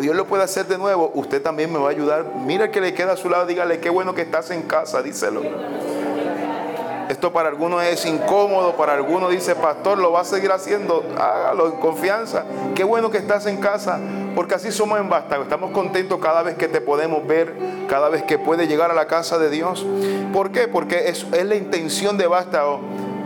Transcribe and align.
Dios 0.00 0.16
lo 0.16 0.26
puede 0.26 0.42
hacer 0.42 0.66
de 0.66 0.78
nuevo, 0.78 1.10
usted 1.14 1.42
también 1.42 1.72
me 1.72 1.78
va 1.78 1.88
a 1.88 1.90
ayudar. 1.90 2.24
Mira 2.46 2.70
que 2.70 2.80
le 2.80 2.94
queda 2.94 3.12
a 3.12 3.16
su 3.16 3.28
lado, 3.28 3.46
dígale, 3.46 3.80
qué 3.80 3.90
bueno 3.90 4.14
que 4.14 4.22
estás 4.22 4.50
en 4.50 4.62
casa, 4.62 5.02
díselo. 5.02 5.42
Esto 7.08 7.32
para 7.32 7.48
algunos 7.48 7.82
es 7.82 8.06
incómodo, 8.06 8.76
para 8.76 8.92
algunos 8.92 9.32
dice, 9.32 9.56
pastor, 9.56 9.98
lo 9.98 10.12
va 10.12 10.20
a 10.20 10.24
seguir 10.24 10.52
haciendo, 10.52 11.04
hágalo 11.18 11.66
en 11.66 11.72
confianza. 11.80 12.44
Qué 12.76 12.84
bueno 12.84 13.10
que 13.10 13.18
estás 13.18 13.46
en 13.46 13.56
casa, 13.56 13.98
porque 14.36 14.54
así 14.54 14.70
somos 14.70 15.00
en 15.00 15.08
Vástago. 15.08 15.42
Estamos 15.42 15.72
contentos 15.72 16.20
cada 16.20 16.44
vez 16.44 16.54
que 16.54 16.68
te 16.68 16.80
podemos 16.80 17.26
ver, 17.26 17.52
cada 17.88 18.08
vez 18.10 18.22
que 18.22 18.38
puedes 18.38 18.68
llegar 18.68 18.92
a 18.92 18.94
la 18.94 19.08
casa 19.08 19.38
de 19.38 19.50
Dios. 19.50 19.84
¿Por 20.32 20.52
qué? 20.52 20.68
Porque 20.68 21.08
es, 21.08 21.26
es 21.32 21.44
la 21.44 21.56
intención 21.56 22.16
de 22.16 22.28
Vástago 22.28 22.80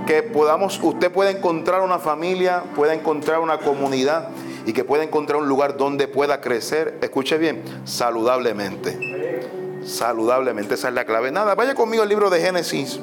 que 0.07 0.23
podamos, 0.23 0.81
usted 0.83 1.13
pueda 1.13 1.31
encontrar 1.31 1.83
una 1.83 1.99
familia, 1.99 2.63
pueda 2.75 2.95
encontrar 2.95 3.41
una 3.41 3.59
comunidad 3.59 4.29
y 4.67 4.73
que 4.73 4.85
pueda 4.85 5.05
encontrar 5.05 5.41
un 5.41 5.49
lugar 5.49 5.77
donde 5.77 6.09
pueda 6.09 6.41
crecer, 6.41 6.99
escuche 7.03 7.39
bien, 7.39 7.63
saludablemente. 7.85 9.43
Saludablemente, 9.85 10.75
esa 10.75 10.89
es 10.89 10.95
la 10.95 11.05
clave. 11.05 11.31
Nada, 11.31 11.55
vaya 11.55 11.75
conmigo 11.75 12.03
al 12.03 12.09
libro 12.09 12.31
de 12.31 12.41
Génesis. 12.41 12.99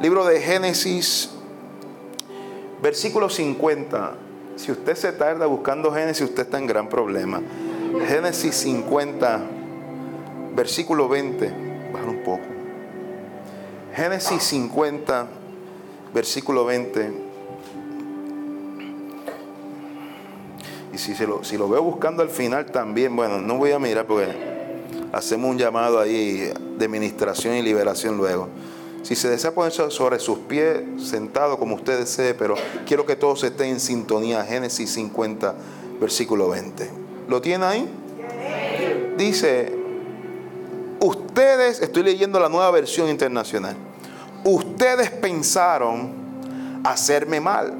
Libro 0.00 0.24
de 0.24 0.40
Génesis, 0.40 1.30
versículo 2.80 3.28
50. 3.28 4.14
Si 4.56 4.70
usted 4.70 4.94
se 4.94 5.12
tarda 5.12 5.46
buscando 5.46 5.92
Génesis, 5.92 6.22
usted 6.22 6.42
está 6.42 6.58
en 6.58 6.66
gran 6.66 6.88
problema. 6.88 7.40
Génesis 8.06 8.54
50, 8.56 9.40
versículo 10.54 11.08
20. 11.08 11.52
Bajar 11.92 12.08
un 12.08 12.22
poco. 12.22 12.42
Génesis 13.94 14.42
50, 14.42 15.26
versículo 16.14 16.64
20. 16.64 17.21
Y 20.92 20.98
si, 20.98 21.14
lo, 21.26 21.42
si 21.42 21.56
lo 21.56 21.68
veo 21.68 21.82
buscando 21.82 22.22
al 22.22 22.28
final 22.28 22.66
también, 22.66 23.16
bueno, 23.16 23.40
no 23.40 23.56
voy 23.56 23.72
a 23.72 23.78
mirar 23.78 24.06
porque 24.06 24.28
hacemos 25.12 25.50
un 25.50 25.58
llamado 25.58 25.98
ahí 25.98 26.52
de 26.78 26.84
administración 26.84 27.54
y 27.54 27.62
liberación 27.62 28.16
luego. 28.16 28.48
Si 29.02 29.16
se 29.16 29.28
desea 29.28 29.52
ponerse 29.52 29.90
sobre 29.90 30.18
sus 30.20 30.38
pies, 30.38 30.82
sentado 30.98 31.58
como 31.58 31.74
usted 31.74 31.98
desee, 31.98 32.34
pero 32.34 32.54
quiero 32.86 33.04
que 33.04 33.16
todos 33.16 33.42
estén 33.42 33.68
en 33.68 33.80
sintonía. 33.80 34.44
Génesis 34.44 34.92
50, 34.92 35.54
versículo 36.00 36.48
20. 36.48 36.88
¿Lo 37.28 37.40
tiene 37.40 37.64
ahí? 37.64 37.88
Dice, 39.16 39.76
ustedes, 41.00 41.80
estoy 41.80 42.04
leyendo 42.04 42.38
la 42.38 42.48
nueva 42.48 42.70
versión 42.70 43.08
internacional, 43.08 43.76
ustedes 44.44 45.10
pensaron 45.10 46.10
hacerme 46.84 47.40
mal. 47.40 47.74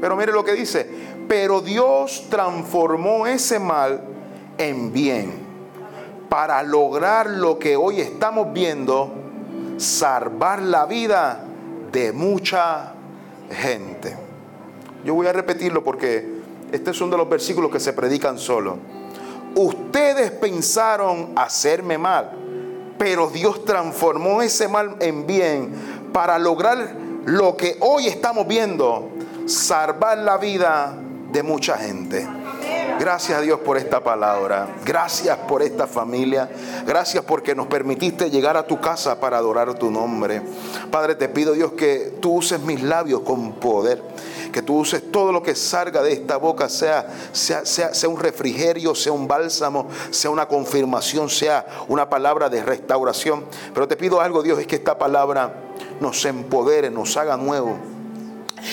Pero 0.00 0.16
mire 0.16 0.32
lo 0.32 0.44
que 0.44 0.52
dice, 0.52 0.86
pero 1.28 1.60
Dios 1.60 2.26
transformó 2.28 3.26
ese 3.26 3.58
mal 3.58 4.00
en 4.58 4.92
bien 4.92 5.32
para 6.28 6.62
lograr 6.62 7.30
lo 7.30 7.58
que 7.58 7.76
hoy 7.76 8.00
estamos 8.00 8.52
viendo 8.52 9.12
salvar 9.76 10.62
la 10.62 10.86
vida 10.86 11.44
de 11.92 12.12
mucha 12.12 12.92
gente. 13.50 14.16
Yo 15.04 15.14
voy 15.14 15.26
a 15.26 15.32
repetirlo 15.32 15.84
porque 15.84 16.40
este 16.72 16.90
es 16.90 17.00
uno 17.00 17.12
de 17.12 17.18
los 17.18 17.28
versículos 17.28 17.70
que 17.70 17.80
se 17.80 17.92
predican 17.92 18.38
solo. 18.38 18.78
Ustedes 19.54 20.30
pensaron 20.32 21.32
hacerme 21.36 21.98
mal, 21.98 22.32
pero 22.98 23.28
Dios 23.28 23.64
transformó 23.64 24.42
ese 24.42 24.66
mal 24.66 24.96
en 25.00 25.26
bien 25.26 25.72
para 26.12 26.38
lograr 26.38 26.96
lo 27.26 27.56
que 27.56 27.76
hoy 27.80 28.08
estamos 28.08 28.48
viendo, 28.48 29.08
salvar 29.46 30.18
la 30.18 30.38
vida 30.38 30.94
de 31.34 31.42
mucha 31.42 31.76
gente. 31.76 32.26
Gracias 33.00 33.36
a 33.36 33.40
Dios 33.42 33.58
por 33.58 33.76
esta 33.76 34.04
palabra. 34.04 34.76
Gracias 34.84 35.36
por 35.36 35.62
esta 35.62 35.88
familia. 35.88 36.48
Gracias 36.86 37.24
porque 37.24 37.56
nos 37.56 37.66
permitiste 37.66 38.30
llegar 38.30 38.56
a 38.56 38.64
tu 38.64 38.80
casa 38.80 39.18
para 39.18 39.36
adorar 39.36 39.74
tu 39.74 39.90
nombre. 39.90 40.40
Padre, 40.92 41.16
te 41.16 41.28
pido 41.28 41.52
Dios 41.54 41.72
que 41.72 42.16
tú 42.20 42.34
uses 42.34 42.60
mis 42.60 42.84
labios 42.84 43.22
con 43.22 43.54
poder. 43.54 44.00
Que 44.52 44.62
tú 44.62 44.78
uses 44.78 45.10
todo 45.10 45.32
lo 45.32 45.42
que 45.42 45.56
salga 45.56 46.04
de 46.04 46.12
esta 46.12 46.36
boca, 46.36 46.68
sea, 46.68 47.12
sea, 47.32 47.66
sea, 47.66 47.92
sea 47.92 48.08
un 48.08 48.20
refrigerio, 48.20 48.94
sea 48.94 49.10
un 49.10 49.26
bálsamo, 49.26 49.88
sea 50.10 50.30
una 50.30 50.46
confirmación, 50.46 51.28
sea 51.28 51.66
una 51.88 52.08
palabra 52.08 52.48
de 52.48 52.62
restauración. 52.62 53.44
Pero 53.74 53.88
te 53.88 53.96
pido 53.96 54.20
algo, 54.20 54.44
Dios, 54.44 54.60
es 54.60 54.68
que 54.68 54.76
esta 54.76 54.96
palabra 54.96 55.52
nos 56.00 56.24
empodere, 56.24 56.90
nos 56.90 57.16
haga 57.16 57.36
nuevo 57.36 57.93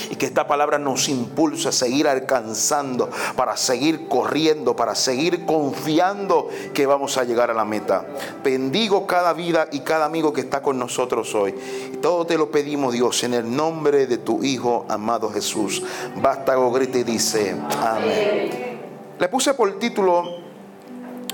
y 0.09 0.15
que 0.15 0.25
esta 0.25 0.47
palabra 0.47 0.77
nos 0.77 1.09
impulse 1.09 1.69
a 1.69 1.71
seguir 1.71 2.07
alcanzando, 2.07 3.09
para 3.35 3.57
seguir 3.57 4.07
corriendo, 4.07 4.75
para 4.75 4.95
seguir 4.95 5.45
confiando 5.45 6.49
que 6.73 6.85
vamos 6.85 7.17
a 7.17 7.23
llegar 7.23 7.51
a 7.51 7.53
la 7.53 7.65
meta. 7.65 8.05
Bendigo 8.43 9.07
cada 9.07 9.33
vida 9.33 9.67
y 9.71 9.81
cada 9.81 10.05
amigo 10.05 10.33
que 10.33 10.41
está 10.41 10.61
con 10.61 10.79
nosotros 10.79 11.33
hoy. 11.35 11.55
Y 11.93 11.97
todo 11.97 12.25
te 12.25 12.37
lo 12.37 12.51
pedimos, 12.51 12.93
Dios, 12.93 13.23
en 13.23 13.33
el 13.33 13.55
nombre 13.55 14.07
de 14.07 14.17
tu 14.17 14.43
Hijo 14.43 14.85
amado 14.89 15.31
Jesús. 15.31 15.83
Basta, 16.21 16.55
grite 16.55 16.99
y 16.99 17.03
dice, 17.03 17.55
amén. 17.81 18.71
Le 19.19 19.27
puse 19.27 19.53
por 19.53 19.77
título 19.77 20.23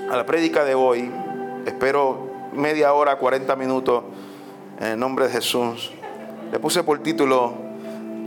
a 0.09 0.15
la 0.15 0.25
prédica 0.25 0.63
de 0.63 0.75
hoy, 0.75 1.11
espero 1.65 2.27
media 2.53 2.93
hora, 2.93 3.17
40 3.17 3.55
minutos, 3.55 4.03
en 4.79 4.87
el 4.87 4.99
nombre 4.99 5.27
de 5.27 5.31
Jesús. 5.31 5.91
Le 6.51 6.59
puse 6.59 6.83
por 6.83 6.99
título 6.99 7.66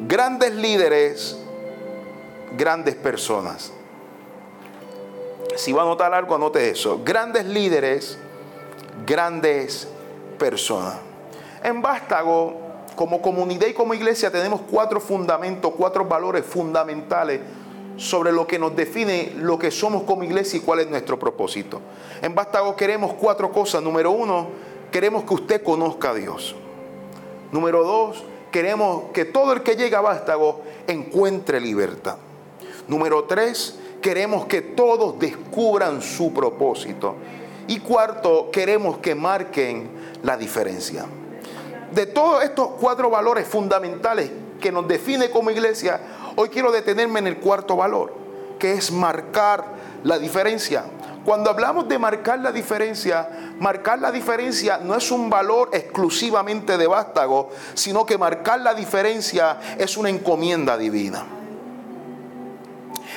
grandes 0.07 0.55
líderes, 0.55 1.39
grandes 2.57 2.95
personas. 2.95 3.73
Si 5.57 5.73
va 5.73 5.83
a 5.83 5.85
anotar 5.85 6.15
algo, 6.15 6.35
anote 6.35 6.71
eso. 6.71 7.01
Grandes 7.05 7.45
líderes, 7.45 8.19
grandes 9.07 9.89
personas. 10.39 10.97
En 11.63 11.83
Vástago, 11.83 12.59
como 12.97 13.21
comunidad 13.21 13.67
y 13.67 13.75
como 13.75 13.95
iglesia, 13.95 14.31
tenemos 14.31 14.63
cuatro 14.71 15.01
fundamentos, 15.01 15.73
cuatro 15.77 16.05
valores 16.05 16.45
fundamentales 16.45 17.41
sobre 17.97 18.33
lo 18.33 18.47
que 18.47 18.59
nos 18.59 18.75
define 18.75 19.35
lo 19.37 19.59
que 19.59 19.71
somos 19.71 20.05
como 20.05 20.25
iglesia 20.25 20.57
y 20.57 20.61
cuál 20.61 20.81
es 20.81 20.89
nuestro 20.89 21.19
propósito. 21.19 21.83
En 22.23 22.35
Vástago 22.35 22.75
queremos 22.75 23.13
cuatro 23.15 23.53
cosas. 23.53 23.83
Número 23.83 24.11
uno, 24.11 24.49
queremos 24.91 25.25
que 25.25 25.35
usted 25.35 25.63
conozca 25.63 26.11
a 26.11 26.15
Dios. 26.15 26.55
Número 27.53 27.85
dos, 27.85 28.25
queremos 28.51 29.05
que 29.13 29.25
todo 29.25 29.53
el 29.53 29.63
que 29.63 29.77
llega 29.77 29.99
a 29.99 30.03
Vástago 30.03 30.63
encuentre 30.87 31.61
libertad. 31.61 32.17
Número 32.89 33.25
tres, 33.25 33.79
queremos 34.01 34.47
que 34.47 34.63
todos 34.63 35.19
descubran 35.19 36.03
su 36.03 36.33
propósito. 36.33 37.15
Y 37.69 37.81
cuarto, 37.81 38.51
queremos 38.51 38.99
que 38.99 39.15
marquen 39.15 39.91
la 40.23 40.37
diferencia. 40.37 41.05
De 41.93 42.07
todos 42.07 42.43
estos 42.43 42.71
cuatro 42.81 43.11
valores 43.11 43.47
fundamentales 43.47 44.31
que 44.61 44.73
nos 44.73 44.87
define 44.87 45.31
como 45.31 45.51
iglesia, 45.51 46.01
hoy 46.37 46.49
quiero 46.49 46.73
detenerme 46.73 47.21
en 47.21 47.27
el 47.27 47.39
cuarto 47.39 47.77
valor, 47.77 48.13
que 48.59 48.73
es 48.73 48.91
marcar 48.91 49.65
la 50.05 50.19
diferencia. 50.19 50.85
Cuando 51.25 51.51
hablamos 51.51 51.89
de 51.89 51.99
marcar 51.99 52.39
la 52.41 52.53
diferencia, 52.53 53.50
marcar 53.61 54.01
la 54.01 54.11
diferencia 54.11 54.79
no 54.79 54.97
es 54.97 55.11
un 55.11 55.31
valor 55.31 55.71
exclusivamente 55.73 56.77
de 56.77 56.87
vástago, 56.87 57.51
sino 57.75 58.05
que 58.05 58.19
marcar 58.19 58.61
la 58.61 58.75
diferencia 58.75 59.61
es 59.79 59.97
una 59.97 60.09
encomienda 60.09 60.77
divina. 60.77 61.40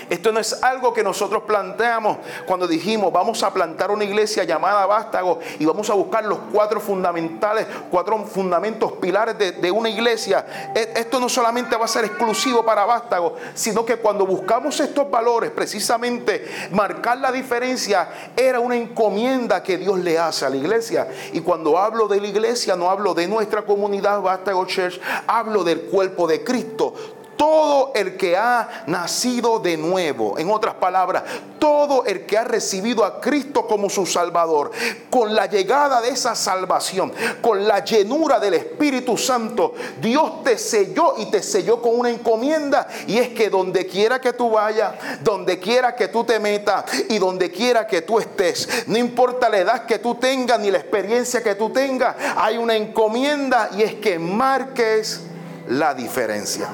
Esto 0.09 0.31
no 0.31 0.39
es 0.39 0.61
algo 0.63 0.93
que 0.93 1.03
nosotros 1.03 1.43
planteamos 1.43 2.17
cuando 2.45 2.67
dijimos 2.67 3.11
vamos 3.11 3.43
a 3.43 3.53
plantar 3.53 3.91
una 3.91 4.03
iglesia 4.03 4.43
llamada 4.43 4.85
Vástago 4.85 5.39
y 5.59 5.65
vamos 5.65 5.89
a 5.89 5.93
buscar 5.93 6.25
los 6.25 6.39
cuatro 6.51 6.79
fundamentales, 6.79 7.67
cuatro 7.89 8.17
fundamentos, 8.25 8.93
pilares 8.93 9.37
de, 9.37 9.71
una 9.71 9.89
iglesia. 9.89 10.71
E, 10.75 10.93
esto 10.95 11.19
no 11.19 11.29
solamente 11.29 11.75
va 11.75 11.85
a 11.85 11.87
ser 11.87 12.05
exclusivo 12.05 12.63
para 12.63 12.85
Vástago, 12.85 13.35
sino 13.53 13.85
que 13.85 13.97
cuando 13.97 14.25
buscamos 14.25 14.79
estos 14.79 15.09
valores, 15.09 15.51
precisamente 15.51 16.45
marcar 16.71 17.17
la 17.17 17.31
diferencia 17.31 18.09
era 18.35 18.59
una 18.59 18.75
encomienda 18.75 19.63
que 19.63 19.77
Dios 19.77 19.99
le 19.99 20.19
hace 20.19 20.45
a 20.45 20.49
la 20.49 20.57
iglesia. 20.57 21.07
Y 21.31 21.41
cuando 21.41 21.77
hablo 21.77 22.07
de 22.07 22.21
la 22.21 22.27
iglesia, 22.27 22.75
no 22.75 22.89
hablo 22.89 23.13
de 23.13 23.27
nuestra 23.27 23.63
comunidad 23.63 24.21
Vástago 24.21 24.65
Church, 24.65 24.99
hablo 25.27 25.63
del 25.63 25.81
cuerpo 25.83 26.27
de 26.27 26.43
Cristo 26.43 26.93
todo 27.37 27.91
el 27.95 28.17
que 28.17 28.37
ha 28.37 28.83
nacido 28.87 29.59
de 29.59 29.77
nuevo, 29.77 30.37
en 30.37 30.49
otras 30.49 30.75
palabras, 30.75 31.23
todo 31.59 32.05
el 32.05 32.25
que 32.25 32.37
ha 32.37 32.43
recibido 32.43 33.05
a 33.05 33.19
Cristo 33.21 33.67
como 33.67 33.89
su 33.89 34.05
Salvador, 34.05 34.71
con 35.09 35.33
la 35.33 35.45
llegada 35.45 36.01
de 36.01 36.09
esa 36.09 36.35
salvación, 36.35 37.11
con 37.41 37.67
la 37.67 37.83
llenura 37.83 38.39
del 38.39 38.55
Espíritu 38.55 39.17
Santo, 39.17 39.73
Dios 40.01 40.43
te 40.43 40.57
selló 40.57 41.15
y 41.17 41.27
te 41.27 41.41
selló 41.41 41.81
con 41.81 41.99
una 41.99 42.09
encomienda. 42.09 42.87
Y 43.07 43.17
es 43.17 43.29
que 43.29 43.49
donde 43.49 43.85
quiera 43.85 44.19
que 44.19 44.33
tú 44.33 44.51
vayas, 44.51 44.93
donde 45.21 45.59
quiera 45.59 45.95
que 45.95 46.07
tú 46.07 46.23
te 46.23 46.39
metas 46.39 46.85
y 47.09 47.19
donde 47.19 47.51
quiera 47.51 47.87
que 47.87 48.01
tú 48.01 48.19
estés, 48.19 48.87
no 48.87 48.97
importa 48.97 49.49
la 49.49 49.59
edad 49.59 49.85
que 49.85 49.99
tú 49.99 50.15
tengas 50.15 50.59
ni 50.59 50.71
la 50.71 50.79
experiencia 50.79 51.41
que 51.41 51.55
tú 51.55 51.69
tengas, 51.69 52.15
hay 52.35 52.57
una 52.57 52.75
encomienda 52.75 53.69
y 53.77 53.83
es 53.83 53.95
que 53.95 54.19
marques 54.19 55.21
la 55.67 55.93
diferencia. 55.93 56.69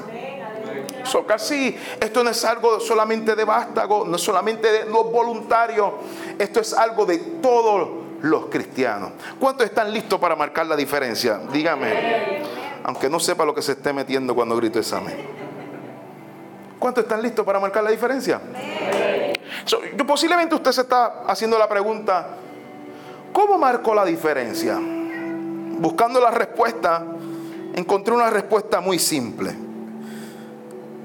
So, 1.04 1.26
casi 1.26 1.76
esto 2.00 2.22
no 2.22 2.30
es 2.30 2.44
algo 2.44 2.80
solamente 2.80 3.34
de 3.34 3.44
vástago, 3.44 4.04
no 4.06 4.16
es 4.16 4.22
solamente 4.22 4.70
de 4.70 4.84
los 4.86 5.10
voluntarios, 5.10 5.92
esto 6.38 6.60
es 6.60 6.72
algo 6.72 7.06
de 7.06 7.18
todos 7.18 7.88
los 8.22 8.46
cristianos. 8.46 9.12
¿Cuántos 9.38 9.66
están 9.66 9.92
listos 9.92 10.20
para 10.20 10.36
marcar 10.36 10.66
la 10.66 10.76
diferencia? 10.76 11.40
Dígame, 11.52 12.42
aunque 12.84 13.08
no 13.08 13.18
sepa 13.20 13.44
lo 13.44 13.54
que 13.54 13.62
se 13.62 13.72
esté 13.72 13.92
metiendo 13.92 14.34
cuando 14.34 14.56
grito 14.56 14.78
examen. 14.78 15.16
¿Cuántos 16.78 17.04
están 17.04 17.22
listos 17.22 17.44
para 17.44 17.60
marcar 17.60 17.84
la 17.84 17.90
diferencia? 17.90 18.40
posiblemente 20.06 20.54
usted 20.54 20.72
se 20.72 20.80
está 20.80 21.22
haciendo 21.26 21.58
la 21.58 21.68
pregunta, 21.68 22.28
¿cómo 23.32 23.58
marcó 23.58 23.94
la 23.94 24.04
diferencia? 24.04 24.78
Buscando 24.80 26.20
la 26.20 26.30
respuesta, 26.30 27.04
encontré 27.74 28.14
una 28.14 28.30
respuesta 28.30 28.80
muy 28.80 28.98
simple. 28.98 29.69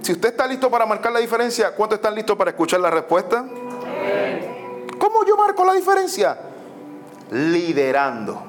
Si 0.06 0.12
usted 0.12 0.30
está 0.30 0.46
listo 0.46 0.70
para 0.70 0.86
marcar 0.86 1.12
la 1.12 1.20
diferencia, 1.20 1.72
¿cuántos 1.72 1.98
están 1.98 2.14
listos 2.14 2.38
para 2.38 2.52
escuchar 2.52 2.80
la 2.80 2.92
respuesta? 2.92 3.44
¿Cómo 5.00 5.26
yo 5.26 5.36
marco 5.36 5.66
la 5.66 5.74
diferencia? 5.74 6.38
Liderando. 7.32 8.44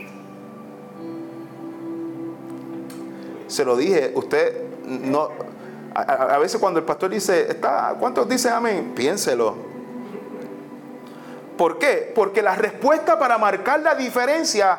Se 3.46 3.64
lo 3.64 3.74
dije, 3.74 4.12
usted 4.14 4.64
no. 4.84 5.30
A, 5.94 6.36
veces 6.36 6.60
cuando 6.60 6.78
el 6.78 6.84
pastor 6.84 7.08
dice, 7.08 7.58
¿cuántos 7.98 8.28
dicen 8.28 8.52
amén? 8.52 8.92
Piénselo. 8.94 9.56
¿Por 11.56 11.78
qué? 11.78 12.12
Porque 12.14 12.42
la 12.42 12.54
respuesta 12.54 13.18
para 13.18 13.38
marcar 13.38 13.80
la 13.80 13.94
diferencia 13.94 14.78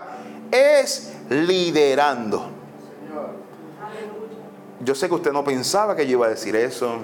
es 0.51 1.11
liderando. 1.27 2.56
Yo 4.87 4.95
sé 4.95 5.09
que 5.09 5.15
usted 5.15 5.33
no 5.33 5.43
pensaba 5.43 5.97
que 5.97 6.05
yo 6.05 6.13
iba 6.13 6.27
a 6.27 6.29
decir 6.29 6.55
eso. 6.55 6.99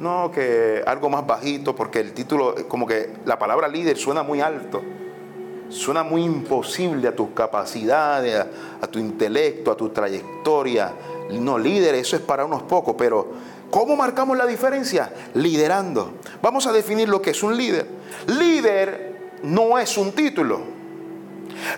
No, 0.00 0.32
que 0.32 0.82
algo 0.84 1.08
más 1.08 1.24
bajito, 1.24 1.76
porque 1.76 2.00
el 2.00 2.12
título, 2.12 2.52
como 2.66 2.84
que 2.84 3.14
la 3.26 3.38
palabra 3.38 3.68
líder 3.68 3.96
suena 3.96 4.24
muy 4.24 4.40
alto. 4.40 4.82
Suena 5.68 6.02
muy 6.02 6.24
imposible 6.24 7.06
a 7.06 7.14
tus 7.14 7.28
capacidades, 7.28 8.44
a, 8.80 8.86
tu 8.88 8.98
intelecto, 8.98 9.70
a 9.70 9.76
tu 9.76 9.90
trayectoria. 9.90 10.92
No, 11.30 11.56
líder, 11.60 11.94
eso 11.94 12.16
es 12.16 12.22
para 12.22 12.44
unos 12.44 12.64
pocos, 12.64 12.96
pero 12.98 13.28
¿cómo 13.70 13.94
marcamos 13.94 14.36
la 14.36 14.44
diferencia? 14.44 15.12
Liderando. 15.34 16.14
Vamos 16.42 16.66
a 16.66 16.72
definir 16.72 17.08
lo 17.08 17.22
que 17.22 17.30
es 17.30 17.42
un 17.44 17.56
líder. 17.56 17.86
Líder 18.26 19.30
no 19.44 19.78
es 19.78 19.96
un 19.96 20.10
título. 20.10 20.77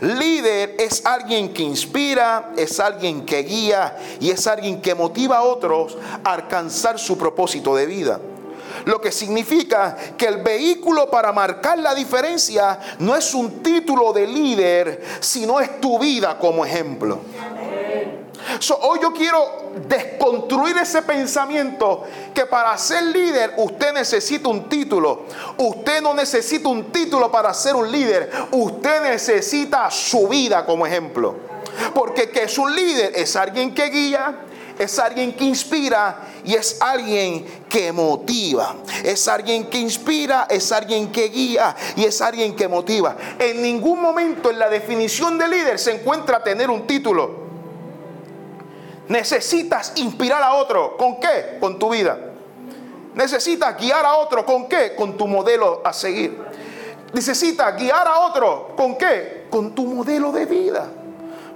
Líder 0.00 0.76
es 0.78 1.04
alguien 1.04 1.52
que 1.52 1.62
inspira, 1.62 2.52
es 2.56 2.80
alguien 2.80 3.24
que 3.24 3.42
guía 3.42 3.96
y 4.20 4.30
es 4.30 4.46
alguien 4.46 4.80
que 4.80 4.94
motiva 4.94 5.38
a 5.38 5.42
otros 5.42 5.96
a 6.24 6.32
alcanzar 6.32 6.98
su 6.98 7.16
propósito 7.18 7.74
de 7.74 7.86
vida. 7.86 8.20
Lo 8.84 9.00
que 9.00 9.12
significa 9.12 9.96
que 10.16 10.26
el 10.26 10.38
vehículo 10.38 11.10
para 11.10 11.32
marcar 11.32 11.78
la 11.78 11.94
diferencia 11.94 12.78
no 12.98 13.14
es 13.14 13.34
un 13.34 13.62
título 13.62 14.12
de 14.12 14.26
líder, 14.26 15.02
sino 15.20 15.60
es 15.60 15.80
tu 15.80 15.98
vida 15.98 16.38
como 16.38 16.64
ejemplo 16.64 17.20
hoy 18.82 18.98
yo 19.00 19.12
quiero 19.12 19.72
desconstruir 19.88 20.76
ese 20.76 21.02
pensamiento 21.02 22.04
que 22.34 22.44
para 22.46 22.76
ser 22.76 23.04
líder 23.04 23.54
usted 23.56 23.92
necesita 23.92 24.48
un 24.48 24.68
título. 24.68 25.22
Usted 25.56 26.02
no 26.02 26.12
necesita 26.14 26.68
un 26.68 26.92
título 26.92 27.30
para 27.30 27.54
ser 27.54 27.74
un 27.74 27.90
líder. 27.90 28.30
Usted 28.50 29.02
necesita 29.02 29.90
su 29.90 30.28
vida 30.28 30.66
como 30.66 30.86
ejemplo. 30.86 31.36
Porque 31.94 32.30
que 32.30 32.42
es 32.42 32.58
un 32.58 32.74
líder 32.74 33.12
es 33.14 33.36
alguien 33.36 33.74
que 33.74 33.88
guía, 33.88 34.40
es 34.78 34.98
alguien 34.98 35.34
que 35.34 35.44
inspira 35.44 36.28
y 36.44 36.54
es 36.54 36.76
alguien 36.80 37.46
que 37.68 37.92
motiva. 37.92 38.76
Es 39.04 39.28
alguien 39.28 39.70
que 39.70 39.78
inspira, 39.78 40.46
es 40.50 40.72
alguien 40.72 41.10
que 41.12 41.28
guía 41.28 41.74
y 41.96 42.04
es 42.04 42.20
alguien 42.20 42.54
que 42.54 42.68
motiva. 42.68 43.16
En 43.38 43.62
ningún 43.62 44.00
momento 44.00 44.50
en 44.50 44.58
la 44.58 44.68
definición 44.68 45.38
de 45.38 45.48
líder 45.48 45.78
se 45.78 45.92
encuentra 45.92 46.42
tener 46.42 46.68
un 46.68 46.86
título. 46.86 47.49
Necesitas 49.10 49.92
inspirar 49.96 50.40
a 50.40 50.54
otro. 50.54 50.96
¿Con 50.96 51.18
qué? 51.18 51.58
Con 51.58 51.80
tu 51.80 51.90
vida. 51.90 52.16
Necesitas 53.12 53.76
guiar 53.76 54.06
a 54.06 54.14
otro. 54.14 54.46
¿Con 54.46 54.68
qué? 54.68 54.94
Con 54.94 55.16
tu 55.16 55.26
modelo 55.26 55.82
a 55.84 55.92
seguir. 55.92 56.40
Necesitas 57.12 57.76
guiar 57.76 58.06
a 58.06 58.20
otro. 58.20 58.68
¿Con 58.76 58.96
qué? 58.96 59.48
Con 59.50 59.74
tu 59.74 59.84
modelo 59.84 60.30
de 60.30 60.46
vida. 60.46 60.86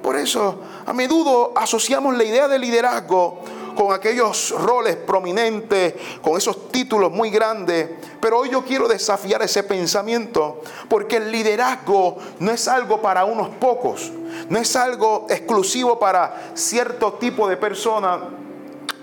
Por 0.03 0.17
eso, 0.17 0.57
a 0.85 0.93
menudo 0.93 1.53
asociamos 1.55 2.17
la 2.17 2.25
idea 2.25 2.49
de 2.49 2.59
liderazgo 2.59 3.39
con 3.77 3.93
aquellos 3.93 4.51
roles 4.51 4.97
prominentes, 4.97 5.95
con 6.23 6.37
esos 6.37 6.73
títulos 6.73 7.13
muy 7.13 7.31
grandes. 7.31 7.89
Pero 8.21 8.41
hoy 8.41 8.51
yo 8.51 8.65
quiero 8.65 8.89
desafiar 8.89 9.43
ese 9.43 9.63
pensamiento, 9.63 10.61
porque 10.89 11.19
el 11.19 11.31
liderazgo 11.31 12.17
no 12.41 12.51
es 12.51 12.67
algo 12.67 13.01
para 13.01 13.25
unos 13.25 13.49
pocos, 13.61 14.11
no 14.49 14.59
es 14.59 14.77
algo 14.77 15.27
exclusivo 15.29 15.99
para 15.99 16.53
cierto 16.55 17.15
tipo 17.15 17.49
de 17.49 17.57
personas 17.57 18.21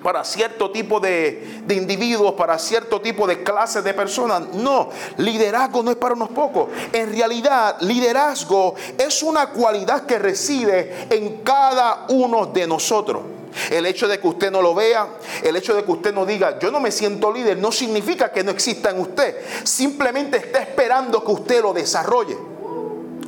para 0.02 0.24
cierto 0.24 0.72
tipo 0.72 1.00
de, 1.00 1.64
individuos, 1.70 2.34
para 2.34 2.58
cierto 2.58 3.02
tipo 3.02 3.28
de 3.28 3.44
clases 3.44 3.84
de 3.84 3.94
personas. 3.94 4.54
No, 4.54 4.90
liderazgo 5.18 5.84
no 5.84 5.92
es 5.92 5.98
para 5.98 6.16
unos 6.16 6.30
pocos. 6.30 6.70
En 6.92 7.12
realidad, 7.12 7.78
liderazgo 7.82 8.76
es 8.98 9.22
una 9.24 9.50
cualidad 9.50 10.06
que 10.06 10.18
reside 10.20 11.08
en 11.10 11.42
cada 11.44 12.06
uno 12.10 12.48
de 12.48 12.68
nosotros. 12.68 13.22
El 13.70 13.86
hecho 13.86 14.08
de 14.08 14.20
que 14.20 14.28
usted 14.28 14.50
no 14.50 14.62
lo 14.62 14.74
vea, 14.74 15.08
el 15.44 15.56
hecho 15.56 15.76
de 15.76 15.84
que 15.84 15.92
usted 15.92 16.14
no 16.14 16.26
diga, 16.26 16.58
yo 16.58 16.72
no 16.72 16.80
me 16.80 16.90
siento 16.90 17.32
líder, 17.32 17.58
no 17.58 17.72
significa 17.72 18.32
que 18.32 18.44
no 18.44 18.52
exista 18.52 18.92
en 18.92 19.02
usted. 19.02 19.36
Simplemente 19.64 20.38
está 20.38 20.60
esperando 20.60 21.24
que 21.24 21.32
usted 21.32 21.62
lo 21.62 21.74
desarrolle. 21.74 22.38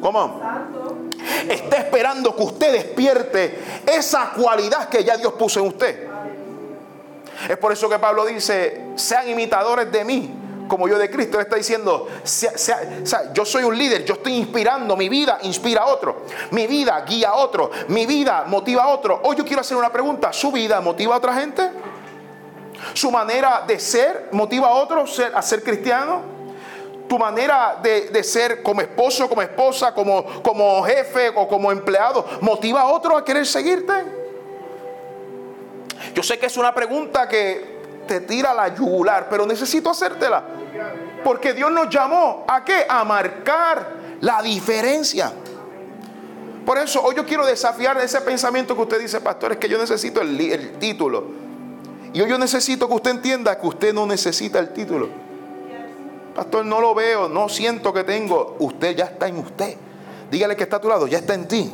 ¿Cómo? 0.01 0.41
Está 1.49 1.77
esperando 1.77 2.35
que 2.35 2.43
usted 2.43 2.71
despierte 2.73 3.59
esa 3.85 4.31
cualidad 4.31 4.89
que 4.89 5.03
ya 5.03 5.17
Dios 5.17 5.33
puso 5.33 5.59
en 5.59 5.67
usted. 5.67 6.07
Es 7.49 7.57
por 7.57 7.71
eso 7.71 7.89
que 7.89 7.99
Pablo 7.99 8.25
dice, 8.25 8.91
sean 8.95 9.29
imitadores 9.29 9.91
de 9.91 10.05
mí, 10.05 10.33
como 10.67 10.87
yo 10.87 10.97
de 10.97 11.09
Cristo. 11.09 11.37
Él 11.37 11.43
está 11.43 11.55
diciendo, 11.55 12.07
yo 13.33 13.45
soy 13.45 13.63
un 13.63 13.77
líder, 13.77 14.05
yo 14.05 14.15
estoy 14.15 14.33
inspirando, 14.35 14.95
mi 14.95 15.09
vida 15.09 15.39
inspira 15.43 15.81
a 15.81 15.87
otro, 15.87 16.23
mi 16.51 16.67
vida 16.67 17.03
guía 17.07 17.29
a 17.29 17.35
otro, 17.35 17.71
mi 17.89 18.05
vida 18.05 18.45
motiva 18.47 18.83
a 18.83 18.87
otro. 18.87 19.21
Hoy 19.23 19.35
yo 19.35 19.45
quiero 19.45 19.61
hacer 19.61 19.77
una 19.77 19.91
pregunta, 19.91 20.31
¿su 20.31 20.51
vida 20.51 20.79
motiva 20.79 21.15
a 21.15 21.17
otra 21.17 21.33
gente? 21.33 21.69
¿Su 22.93 23.11
manera 23.11 23.63
de 23.65 23.79
ser 23.79 24.29
motiva 24.31 24.67
a 24.67 24.73
otros 24.73 25.21
a 25.33 25.41
ser 25.41 25.63
cristiano? 25.63 26.32
Tu 27.13 27.19
manera 27.19 27.77
de, 27.79 28.23
ser 28.23 28.63
como 28.63 28.81
esposo, 28.81 29.29
como 29.29 29.43
esposa, 29.43 29.93
como, 29.93 30.25
como 30.41 30.81
jefe 30.81 31.29
o 31.35 31.47
como 31.47 31.71
empleado, 31.71 32.25
motiva 32.41 32.81
a 32.81 32.87
otros 32.87 33.21
a 33.21 33.23
querer 33.23 33.45
seguirte? 33.45 33.93
Yo 36.15 36.23
sé 36.23 36.39
que 36.39 36.47
es 36.47 36.57
una 36.57 36.73
pregunta 36.73 37.29
que 37.29 38.01
te 38.07 38.21
tira 38.21 38.51
la 38.51 38.73
yugular, 38.73 39.27
pero 39.29 39.45
necesito 39.45 39.91
hacértela. 39.91 40.43
Porque 41.23 41.53
Dios 41.53 41.71
nos 41.71 41.87
llamó 41.91 42.45
a 42.47 42.65
qué? 42.65 42.83
A 42.89 43.03
marcar 43.03 43.93
la 44.19 44.41
diferencia. 44.41 45.31
Por 46.65 46.79
eso 46.79 46.99
hoy 47.03 47.13
yo 47.15 47.27
quiero 47.27 47.45
desafiar 47.45 47.95
ese 47.99 48.21
pensamiento 48.21 48.75
que 48.75 48.81
usted 48.81 48.99
dice, 48.99 49.21
pastor, 49.21 49.51
es 49.51 49.59
que 49.59 49.69
yo 49.69 49.77
necesito 49.77 50.19
el, 50.19 50.41
el 50.41 50.79
título. 50.79 51.25
Y 52.11 52.21
hoy 52.21 52.27
yo 52.27 52.39
necesito 52.39 52.87
que 52.87 52.95
usted 52.95 53.11
entienda 53.11 53.59
que 53.59 53.67
usted 53.67 53.93
no 53.93 54.07
necesita 54.07 54.57
el 54.57 54.69
título. 54.73 55.22
Pastor, 56.35 56.65
no 56.65 56.81
lo 56.81 56.95
veo, 56.95 57.29
no 57.29 57.49
siento 57.49 57.93
que 57.93 58.03
tengo. 58.03 58.55
Usted 58.59 58.95
ya 58.95 59.05
está 59.05 59.27
en 59.27 59.37
usted. 59.37 59.75
Dígale 60.31 60.55
que 60.55 60.63
está 60.63 60.77
a 60.77 60.81
tu 60.81 60.89
lado, 60.89 61.07
ya 61.07 61.19
está 61.19 61.33
en 61.33 61.47
ti 61.47 61.71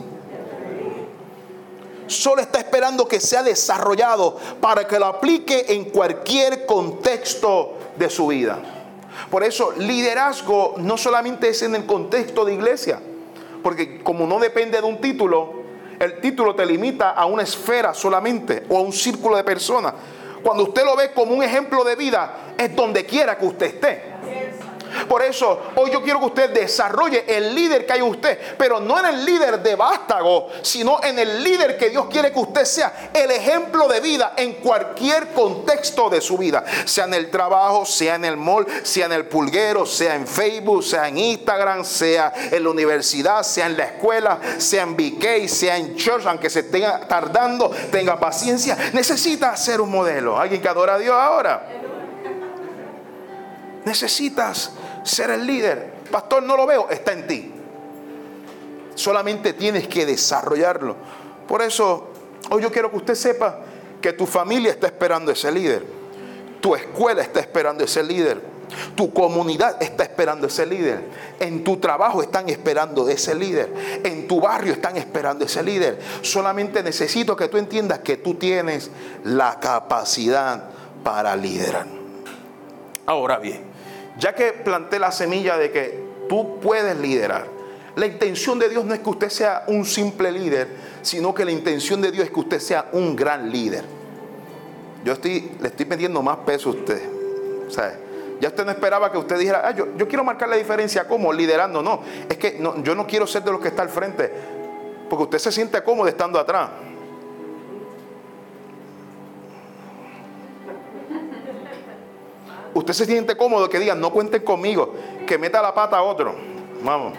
solo 2.10 2.42
está 2.42 2.60
esperando 2.60 3.08
que 3.08 3.20
sea 3.20 3.44
desarrollado 3.44 4.38
para 4.60 4.88
que 4.88 5.00
lo 5.00 5.06
aplique 5.06 5.66
en 5.70 5.86
cualquier 5.86 6.66
contexto 6.66 7.78
de 7.98 8.10
su 8.10 8.28
vida. 8.28 8.60
Por 9.30 9.44
eso 9.44 9.74
liderazgo 9.78 10.76
no 10.78 10.98
solamente 10.98 11.50
es 11.50 11.62
en 11.62 11.76
el 11.76 11.86
contexto 11.86 12.46
de 12.46 12.54
iglesia, 12.54 13.00
porque 13.62 14.02
como 14.02 14.26
no 14.26 14.40
depende 14.40 14.82
de 14.82 14.88
un 14.88 15.00
título, 15.00 15.60
el 16.00 16.20
título 16.20 16.56
te 16.56 16.66
limita 16.66 17.12
a 17.12 17.26
una 17.26 17.44
esfera 17.44 17.94
solamente 17.94 18.64
o 18.70 18.78
a 18.78 18.82
un 18.82 18.94
círculo 18.94 19.36
de 19.36 19.44
personas. 19.44 19.94
Cuando 20.42 20.64
usted 20.64 20.86
lo 20.86 20.96
ve 20.96 21.12
como 21.14 21.36
un 21.36 21.44
ejemplo 21.44 21.84
de 21.84 21.96
vida, 21.96 22.54
es 22.58 22.74
donde 22.74 23.06
quiera 23.06 23.38
que 23.38 23.46
usted 23.46 23.66
esté. 23.68 24.04
Por 25.08 25.22
eso, 25.24 25.72
hoy 25.76 25.92
yo 25.92 26.02
quiero 26.02 26.20
que 26.20 26.26
usted 26.26 26.50
desarrolle 26.52 27.26
el 27.28 27.54
líder 27.54 27.86
que 27.86 27.94
hay 27.94 28.02
usted, 28.02 28.40
pero 28.58 28.80
no 28.80 29.00
en 29.00 29.06
el 29.06 29.26
líder 29.26 29.62
de 29.62 29.76
vástago, 29.76 30.50
sino 30.62 31.02
en 31.04 31.20
el 31.20 31.44
líder 31.44 31.78
que 31.78 31.90
Dios 31.90 32.08
quiere 32.10 32.32
que 32.32 32.40
usted 32.40 32.66
sea 32.66 33.12
el 33.14 33.32
ejemplo 33.32 33.88
de 33.88 34.00
vida 34.00 34.34
en 34.36 34.54
cualquier 34.56 35.34
contexto 35.34 36.10
de 36.10 36.22
su 36.22 36.38
vida, 36.38 36.64
sea 36.86 37.06
en 37.06 37.14
el 37.14 37.30
trabajo, 37.30 37.86
sea 37.86 38.16
en 38.16 38.26
el 38.26 38.38
mall, 38.38 38.66
sea 38.84 39.06
en 39.06 39.14
el 39.14 39.26
pulguero, 39.26 39.86
sea 39.86 40.16
en 40.16 40.28
Facebook, 40.28 40.84
sea 40.84 41.08
en 41.08 41.18
Instagram, 41.18 41.84
sea 41.84 42.34
en 42.52 42.64
la 42.64 42.70
universidad, 42.70 43.44
sea 43.44 43.68
en 43.68 43.78
la 43.78 43.86
escuela, 43.86 44.40
sea 44.58 44.84
en 44.84 44.96
BK, 44.96 45.48
sea 45.48 45.78
en 45.78 45.96
church, 45.96 46.26
aunque 46.26 46.50
se 46.50 46.62
esté 46.62 46.82
tardando, 47.08 47.70
tenga 47.92 48.20
paciencia. 48.20 48.78
Necesita 48.94 49.56
ser 49.56 49.82
un 49.82 49.92
modelo, 49.92 50.40
alguien 50.40 50.62
que 50.62 50.68
adora 50.68 50.96
a 50.96 51.00
Dios 51.00 51.16
ahora. 51.16 51.68
Necesitas 53.86 54.72
ser 55.04 55.30
el 55.30 55.46
líder. 55.46 55.94
Pastor, 56.12 56.44
no 56.44 56.58
lo 56.58 56.66
veo, 56.66 56.90
está 56.90 57.14
en 57.14 57.28
ti. 57.28 57.52
Solamente 58.96 59.54
tienes 59.54 59.88
que 59.88 60.06
desarrollarlo. 60.06 60.96
Por 61.48 61.62
eso, 61.62 62.10
hoy 62.50 62.62
yo 62.62 62.72
quiero 62.72 62.92
que 62.92 62.98
usted 62.98 63.16
sepa 63.16 63.60
que 64.02 64.14
tu 64.14 64.26
familia 64.26 64.72
está 64.72 64.88
esperando 64.88 65.32
ese 65.32 65.52
líder. 65.52 65.86
Tu 66.62 66.76
escuela 66.76 67.22
está 67.22 67.40
esperando 67.40 67.84
ese 67.84 68.04
líder. 68.04 68.42
Tu 68.96 69.12
comunidad 69.14 69.82
está 69.82 70.04
esperando 70.04 70.48
ese 70.48 70.66
líder. 70.66 71.04
En 71.40 71.64
tu 71.64 71.78
trabajo 71.78 72.22
están 72.22 72.50
esperando 72.50 73.10
ese 73.10 73.34
líder. 73.34 74.02
En 74.04 74.28
tu 74.28 74.42
barrio 74.42 74.74
están 74.74 74.98
esperando 74.98 75.46
ese 75.46 75.64
líder. 75.64 76.00
Solamente 76.22 76.84
necesito 76.84 77.36
que 77.36 77.48
tú 77.48 77.58
entiendas 77.58 78.00
que 78.00 78.18
tú 78.18 78.36
tienes 78.36 78.92
la 79.24 79.60
capacidad 79.60 80.70
para 81.04 81.36
liderar. 81.36 81.88
Ahora 83.06 83.40
bien, 83.40 83.69
ya 84.20 84.36
que 84.36 84.52
planté 84.52 85.00
la 85.00 85.12
semilla 85.12 85.58
de 85.58 85.72
que 85.72 86.04
tú 86.28 86.60
puedes 86.60 86.98
liderar, 86.98 87.48
la 87.96 88.06
intención 88.06 88.60
de 88.60 88.70
Dios 88.70 88.86
no 88.86 88.94
es 88.94 89.00
que 89.00 89.10
usted 89.10 89.30
sea 89.30 89.64
un 89.68 89.86
simple 89.86 90.32
líder, 90.32 90.68
sino 91.02 91.34
que 91.34 91.44
la 91.44 91.52
intención 91.52 92.02
de 92.02 92.12
Dios 92.12 92.26
es 92.26 92.32
que 92.32 92.40
usted 92.40 92.60
sea 92.60 92.90
un 92.94 93.16
gran 93.16 93.52
líder. 93.52 93.84
Yo 95.04 95.14
estoy, 95.14 95.52
le 95.60 95.68
estoy 95.68 95.86
metiendo 95.86 96.22
más 96.22 96.38
peso 96.38 96.70
a 96.70 96.74
usted. 96.74 97.02
ya 98.40 98.48
usted 98.48 98.66
no 98.66 98.72
esperaba 98.72 99.12
que 99.12 99.18
usted 99.18 99.38
dijera, 99.38 99.64
ah, 99.66 99.72
yo, 99.72 100.08
quiero 100.08 100.24
marcar 100.24 100.50
la 100.50 100.56
diferencia 100.56 101.08
como 101.08 101.34
liderando. 101.34 101.82
No, 101.82 102.02
es 102.30 102.38
que 102.38 102.62
yo 102.84 102.96
no 102.96 103.08
quiero 103.08 103.26
ser 103.26 103.44
de 103.44 103.52
los 103.52 103.60
que 103.60 103.70
está 103.70 103.82
al 103.82 103.90
frente, 103.90 104.32
porque 105.10 105.24
usted 105.24 105.40
se 105.40 105.52
siente 105.52 105.82
cómodo 105.84 106.08
estando 106.08 106.40
atrás. 106.40 106.70
Usted 112.80 112.94
se 112.94 113.06
siente 113.06 113.36
cómodo 113.36 113.70
que 113.70 113.78
digan, 113.78 114.00
no 114.00 114.10
cuenten 114.10 114.42
conmigo, 114.42 114.96
que 115.28 115.38
meta 115.38 115.62
la 115.62 115.74
pata 115.74 115.98
a 115.98 116.02
otro. 116.02 116.34
Vamos. 116.82 117.14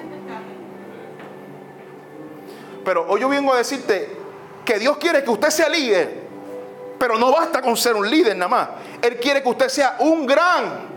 Pero 2.82 3.04
hoy 3.06 3.20
yo 3.20 3.28
vengo 3.28 3.52
a 3.52 3.58
decirte 3.58 4.08
que 4.64 4.78
Dios 4.78 4.96
quiere 4.96 5.22
que 5.22 5.28
usted 5.28 5.50
sea 5.50 5.68
líder, 5.68 6.22
pero 6.98 7.18
no 7.18 7.30
basta 7.30 7.60
con 7.60 7.76
ser 7.76 7.94
un 7.94 8.08
líder 8.08 8.34
nada 8.38 8.48
más. 8.48 8.68
Él 9.02 9.18
quiere 9.18 9.42
que 9.42 9.50
usted 9.50 9.68
sea 9.68 9.96
un 9.98 10.26
gran. 10.26 10.88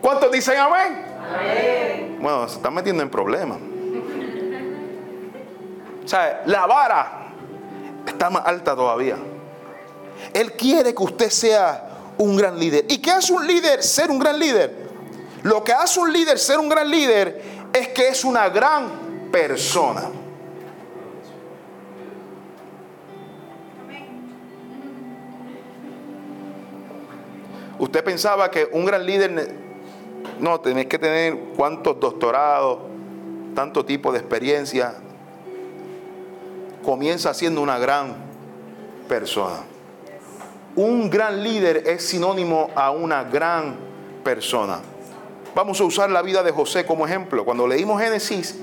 ¿Cuántos 0.00 0.32
dicen 0.32 0.56
amén? 0.56 1.04
amén. 1.28 2.18
Bueno, 2.22 2.48
se 2.48 2.56
están 2.56 2.72
metiendo 2.72 3.02
en 3.02 3.10
problemas. 3.10 3.58
O 6.06 6.08
sea, 6.08 6.42
la 6.46 6.64
vara 6.64 7.32
está 8.06 8.30
más 8.30 8.46
alta 8.46 8.74
todavía. 8.74 9.16
Él 10.32 10.52
quiere 10.52 10.94
que 10.94 11.02
usted 11.02 11.28
sea 11.28 11.87
un 12.18 12.36
gran 12.36 12.58
líder. 12.58 12.84
¿Y 12.88 12.98
qué 12.98 13.12
hace 13.12 13.32
un 13.32 13.46
líder 13.46 13.82
ser 13.82 14.10
un 14.10 14.18
gran 14.18 14.38
líder? 14.38 14.88
Lo 15.44 15.62
que 15.62 15.72
hace 15.72 16.00
un 16.00 16.12
líder 16.12 16.38
ser 16.38 16.58
un 16.58 16.68
gran 16.68 16.90
líder 16.90 17.42
es 17.72 17.88
que 17.88 18.08
es 18.08 18.24
una 18.24 18.48
gran 18.48 19.30
persona. 19.30 20.10
Usted 27.78 28.02
pensaba 28.02 28.50
que 28.50 28.68
un 28.72 28.84
gran 28.84 29.06
líder, 29.06 29.54
no, 30.40 30.60
tenés 30.60 30.86
que 30.86 30.98
tener 30.98 31.38
cuántos 31.56 32.00
doctorados, 32.00 32.80
tanto 33.54 33.84
tipo 33.84 34.10
de 34.10 34.18
experiencia. 34.18 34.96
Comienza 36.82 37.32
siendo 37.34 37.60
una 37.62 37.78
gran 37.78 38.16
persona 39.08 39.77
un 40.78 41.10
gran 41.10 41.42
líder 41.42 41.82
es 41.88 42.06
sinónimo 42.06 42.70
a 42.76 42.92
una 42.92 43.24
gran 43.24 43.76
persona. 44.22 44.78
Vamos 45.52 45.80
a 45.80 45.84
usar 45.84 46.08
la 46.08 46.22
vida 46.22 46.44
de 46.44 46.52
José 46.52 46.86
como 46.86 47.04
ejemplo. 47.04 47.44
Cuando 47.44 47.66
leímos 47.66 48.00
Génesis, 48.00 48.56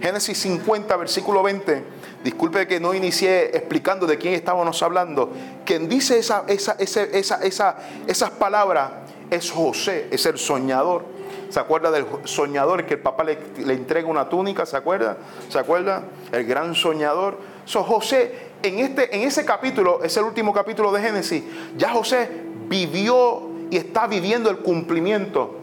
Génesis 0.00 0.38
50, 0.38 0.96
versículo 0.96 1.42
20, 1.42 1.82
disculpe 2.22 2.68
que 2.68 2.78
no 2.78 2.94
inicié 2.94 3.56
explicando 3.56 4.06
de 4.06 4.18
quién 4.18 4.34
estábamos 4.34 4.80
hablando, 4.84 5.32
quien 5.64 5.88
dice 5.88 6.20
esa, 6.20 6.44
esa, 6.46 6.76
esa, 6.78 7.76
esas 8.06 8.30
palabras 8.30 8.90
es 9.28 9.50
José, 9.50 10.06
es 10.12 10.26
el 10.26 10.38
soñador. 10.38 11.06
¿Se 11.48 11.58
acuerda 11.58 11.90
del 11.90 12.06
soñador 12.22 12.86
que 12.86 12.94
el 12.94 13.00
papá 13.00 13.24
le, 13.24 13.36
le 13.64 13.74
entrega 13.74 14.06
una 14.06 14.28
túnica? 14.28 14.64
¿Se 14.64 14.76
acuerda? 14.76 15.16
¿Se 15.48 15.58
acuerda? 15.58 16.04
El 16.30 16.44
gran 16.44 16.76
soñador. 16.76 17.36
So, 17.64 17.82
José 17.82 18.47
en, 18.62 18.78
este, 18.78 19.14
en 19.14 19.22
ese 19.22 19.44
capítulo, 19.44 20.02
es 20.02 20.16
el 20.16 20.24
último 20.24 20.52
capítulo 20.52 20.92
de 20.92 21.00
Génesis, 21.00 21.42
ya 21.76 21.90
José 21.90 22.28
vivió 22.68 23.42
y 23.70 23.76
está 23.76 24.06
viviendo 24.06 24.50
el 24.50 24.58
cumplimiento. 24.58 25.56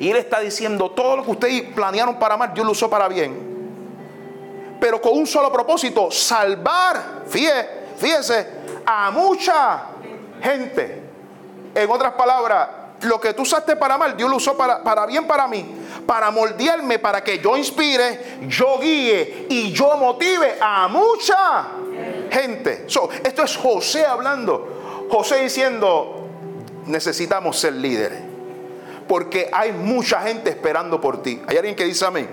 Y 0.00 0.10
él 0.10 0.16
está 0.16 0.40
diciendo, 0.40 0.90
todo 0.90 1.16
lo 1.16 1.24
que 1.24 1.30
ustedes 1.30 1.62
planearon 1.74 2.18
para 2.18 2.36
mal, 2.36 2.52
Dios 2.52 2.66
lo 2.66 2.72
usó 2.72 2.90
para 2.90 3.08
bien. 3.08 3.56
Pero 4.80 5.00
con 5.00 5.16
un 5.16 5.26
solo 5.26 5.52
propósito, 5.52 6.10
salvar, 6.10 7.24
fíjese, 7.26 7.68
fíjese 7.96 8.46
a 8.86 9.10
mucha 9.10 9.86
gente. 10.42 11.02
En 11.74 11.90
otras 11.90 12.14
palabras, 12.14 12.68
lo 13.02 13.20
que 13.20 13.34
tú 13.34 13.42
usaste 13.42 13.76
para 13.76 13.98
mal, 13.98 14.16
Dios 14.16 14.30
lo 14.30 14.36
usó 14.36 14.56
para, 14.56 14.82
para 14.82 15.06
bien 15.06 15.26
para 15.26 15.46
mí, 15.46 15.64
para 16.06 16.30
moldearme, 16.30 16.98
para 16.98 17.22
que 17.22 17.38
yo 17.38 17.56
inspire, 17.56 18.38
yo 18.48 18.78
guíe 18.78 19.46
y 19.48 19.72
yo 19.72 19.96
motive 19.96 20.56
a 20.60 20.88
mucha 20.88 21.66
gente. 22.30 22.86
esto 23.24 23.42
es 23.42 23.56
José 23.56 24.04
hablando. 24.04 25.06
José 25.10 25.42
diciendo, 25.42 26.26
necesitamos 26.86 27.58
ser 27.58 27.74
líderes. 27.74 28.20
Porque 29.06 29.48
hay 29.52 29.72
mucha 29.72 30.20
gente 30.20 30.50
esperando 30.50 31.00
por 31.00 31.22
ti. 31.22 31.40
¿Hay 31.46 31.56
alguien 31.56 31.74
que 31.74 31.84
dice 31.84 32.04
amén? 32.04 32.28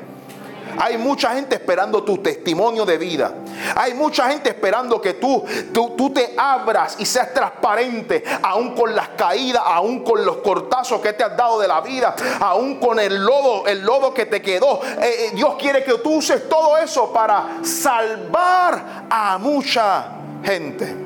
Hay 0.78 0.98
mucha 0.98 1.34
gente 1.34 1.56
esperando 1.56 2.04
tu 2.04 2.18
testimonio 2.18 2.86
de 2.86 2.98
vida. 2.98 3.34
Hay 3.75 3.93
mucha 3.93 4.29
gente 4.29 4.50
esperando 4.50 5.01
que 5.01 5.15
tú, 5.15 5.43
tú, 5.74 6.12
te 6.13 6.33
abras 6.38 6.95
y 7.00 7.05
seas 7.05 7.33
transparente, 7.33 8.24
aún 8.41 8.75
con 8.75 8.95
las 8.95 9.09
caídas, 9.09 9.63
aún 9.65 10.03
con 10.03 10.25
los 10.25 10.38
cortazos 10.38 11.01
que 11.01 11.13
te 11.13 11.24
has 11.24 11.35
dado 11.35 11.59
de 11.59 11.67
la 11.67 11.81
vida, 11.81 12.15
aún 12.39 12.79
con 12.79 13.00
el 13.00 13.24
lodo, 13.24 13.67
el 13.67 13.81
lodo 13.81 14.13
que 14.13 14.25
te 14.25 14.41
quedó. 14.41 14.81
Eh, 14.83 15.27
eh, 15.27 15.31
Dios 15.33 15.55
quiere 15.59 15.83
que 15.83 15.93
tú 16.00 16.15
uses 16.15 16.47
todo 16.47 16.77
eso 16.77 17.12
para 17.12 17.59
salvar 17.63 19.07
a 19.09 19.38
mucha 19.38 20.12
gente. 20.43 21.05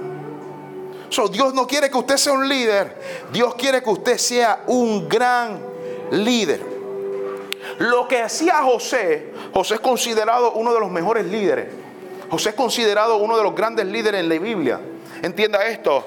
Dios 1.32 1.54
no 1.54 1.68
quiere 1.68 1.90
que 1.90 1.98
usted 1.98 2.18
sea 2.18 2.34
un 2.34 2.48
líder, 2.48 2.96
Dios 3.32 3.56
quiere 3.56 3.82
que 3.82 3.90
usted 3.90 4.18
sea 4.18 4.64
un 4.68 5.10
gran 5.10 5.60
líder. 6.12 6.62
Lo 7.80 8.08
que 8.08 8.22
hacía 8.22 8.62
José, 8.64 9.32
José 9.54 9.76
es 9.76 9.80
considerado 9.80 10.54
uno 10.54 10.74
de 10.74 10.80
los 10.80 10.92
mejores 10.92 11.26
líderes. 11.26 11.68
José 12.30 12.50
es 12.50 12.56
considerado 12.56 13.18
uno 13.18 13.38
de 13.38 13.44
los 13.44 13.56
grandes 13.56 13.86
líderes 13.86 14.22
en 14.22 14.30
la 14.30 14.38
Biblia. 14.38 14.80
Entienda 15.22 15.66
esto, 15.66 16.06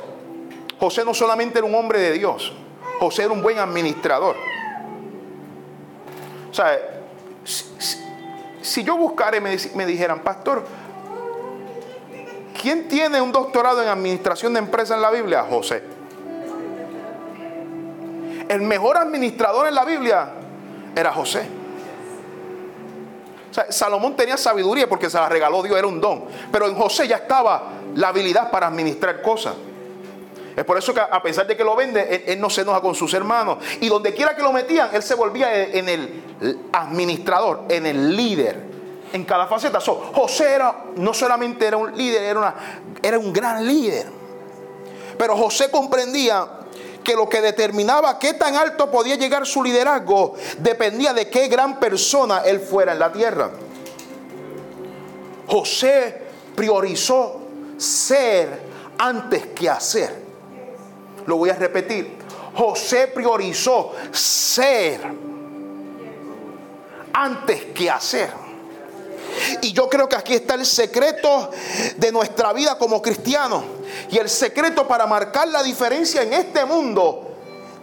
José 0.79 1.05
no 1.05 1.15
solamente 1.15 1.59
era 1.59 1.67
un 1.67 1.75
hombre 1.75 1.99
de 1.99 2.13
Dios, 2.13 2.53
José 3.01 3.25
era 3.25 3.33
un 3.33 3.43
buen 3.43 3.59
administrador. 3.59 4.37
O 6.51 6.55
sea, 6.55 6.79
si, 8.61 8.85
yo 8.85 8.97
buscara 8.97 9.37
y 9.37 9.41
me, 9.41 9.57
me 9.75 9.87
dijeran, 9.87 10.21
pastor, 10.21 10.65
¿quién 12.61 12.89
tiene 12.89 13.21
un 13.21 13.33
doctorado 13.33 13.83
en 13.83 13.89
administración 13.89 14.53
de 14.53 14.61
empresas 14.61 14.97
en 14.97 15.03
la 15.03 15.11
Biblia? 15.11 15.45
José. 15.49 15.83
El 18.49 18.63
mejor 18.63 18.99
administrador 18.99 19.67
en 19.67 19.75
la 19.75 19.85
Biblia 19.85 20.33
era 20.95 21.13
José. 21.13 21.62
Salomón 23.69 24.17
tenía 24.17 24.37
sabiduría 24.37 24.89
porque 24.89 25.11
se 25.11 25.19
la 25.19 25.29
regaló 25.29 25.63
Dios, 25.63 25.77
era 25.77 25.87
un 25.87 26.01
don. 26.01 26.25
Pero 26.51 26.67
en 26.67 26.75
José 26.75 27.07
ya 27.07 27.17
estaba 27.17 27.71
la 27.95 28.09
habilidad 28.09 28.51
para 28.51 28.67
administrar 28.67 29.21
cosas. 29.21 29.55
Es 30.57 30.65
por 30.65 30.77
eso 30.77 30.93
que 30.93 31.01
a 31.01 31.23
pesar 31.23 31.47
de 31.47 31.57
que 31.57 31.65
lo 31.65 31.75
vende, 31.75 32.25
él, 32.27 32.41
no 32.41 32.51
se 32.51 32.63
enoja 32.63 32.81
con 32.81 32.95
sus 32.95 33.13
hermanos. 33.15 33.59
Y 33.81 33.89
donde 33.89 34.13
quiera 34.13 34.37
que 34.37 34.43
lo 34.43 34.53
metían, 34.53 34.91
él 34.93 35.03
se 35.03 35.15
volvía 35.15 35.65
en 35.65 35.89
el 35.89 36.23
administrador, 36.73 37.65
en 37.69 37.87
el 37.87 38.17
líder. 38.17 38.73
En 39.13 39.25
cada 39.25 39.47
faceta. 39.47 39.79
José 39.81 40.55
era, 40.55 40.85
no 40.97 41.13
solamente 41.13 41.67
era 41.67 41.77
un 41.77 41.95
líder, 41.97 42.23
era, 42.23 42.39
una, 42.39 42.55
era 43.03 43.19
un 43.19 43.33
gran 43.33 43.67
líder. 43.67 44.07
Pero 45.19 45.37
José 45.37 45.71
comprendía 45.71 46.62
que 47.03 47.15
lo 47.15 47.29
que 47.29 47.41
determinaba 47.41 48.19
qué 48.19 48.35
tan 48.35 48.57
alto 48.57 48.91
podía 48.91 49.17
llegar 49.17 49.47
su 49.47 49.63
liderazgo 49.63 50.35
dependía 50.59 51.13
de 51.13 51.29
qué 51.29 51.49
gran 51.49 51.79
persona 51.79 52.43
él 52.45 52.61
fuera 52.61 52.93
en 52.93 52.99
la 52.99 53.13
tierra. 53.13 53.51
José 55.47 56.23
priorizó 56.55 57.41
ser 57.77 58.61
antes 58.99 59.47
que 59.49 59.69
hacer. 59.69 60.23
Lo 61.27 61.37
voy 61.37 61.51
a 61.51 61.55
repetir. 61.55 62.19
José 62.55 63.09
priorizó 63.09 63.93
ser 64.11 65.01
antes 67.13 67.65
que 67.75 67.91
hacer. 67.91 68.42
Y 69.61 69.73
yo 69.73 69.89
creo 69.89 70.09
que 70.09 70.17
aquí 70.17 70.35
está 70.35 70.55
el 70.55 70.67
secreto 70.67 71.51
de 71.97 72.13
nuestra 72.13 72.53
vida 72.53 72.77
como 72.79 73.01
cristianos. 73.01 73.65
Y 74.11 74.19
el 74.19 74.29
secreto 74.29 74.87
para 74.87 75.07
marcar 75.07 75.49
la 75.49 75.63
diferencia 75.63 76.23
en 76.23 76.33
este 76.33 76.65
mundo. 76.65 77.29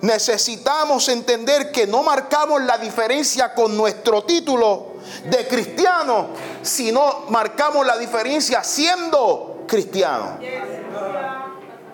Necesitamos 0.01 1.09
entender 1.09 1.71
que 1.71 1.85
no 1.85 2.03
marcamos 2.03 2.61
la 2.61 2.77
diferencia 2.77 3.53
con 3.53 3.75
nuestro 3.75 4.23
título 4.23 4.93
de 5.25 5.45
cristiano, 5.45 6.27
sino 6.61 7.25
marcamos 7.29 7.85
la 7.85 7.97
diferencia 7.97 8.63
siendo 8.63 9.65
cristiano. 9.67 10.39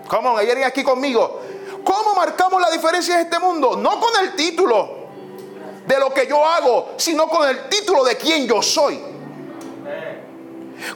¿Cómo? 0.08 0.38
¿Hay 0.38 0.50
alguien 0.50 0.68
aquí 0.68 0.84
conmigo? 0.84 1.42
¿Cómo 1.84 2.14
marcamos 2.16 2.62
la 2.62 2.70
diferencia 2.70 3.16
en 3.16 3.22
este 3.22 3.40
mundo? 3.40 3.76
No 3.76 4.00
con 4.00 4.24
el 4.24 4.36
título 4.36 5.06
de 5.86 6.00
lo 6.00 6.14
que 6.14 6.28
yo 6.28 6.46
hago, 6.46 6.94
sino 6.98 7.28
con 7.28 7.48
el 7.48 7.70
título 7.70 8.04
de 8.04 8.18
quién 8.18 8.48
yo 8.48 8.62
soy. 8.62 9.15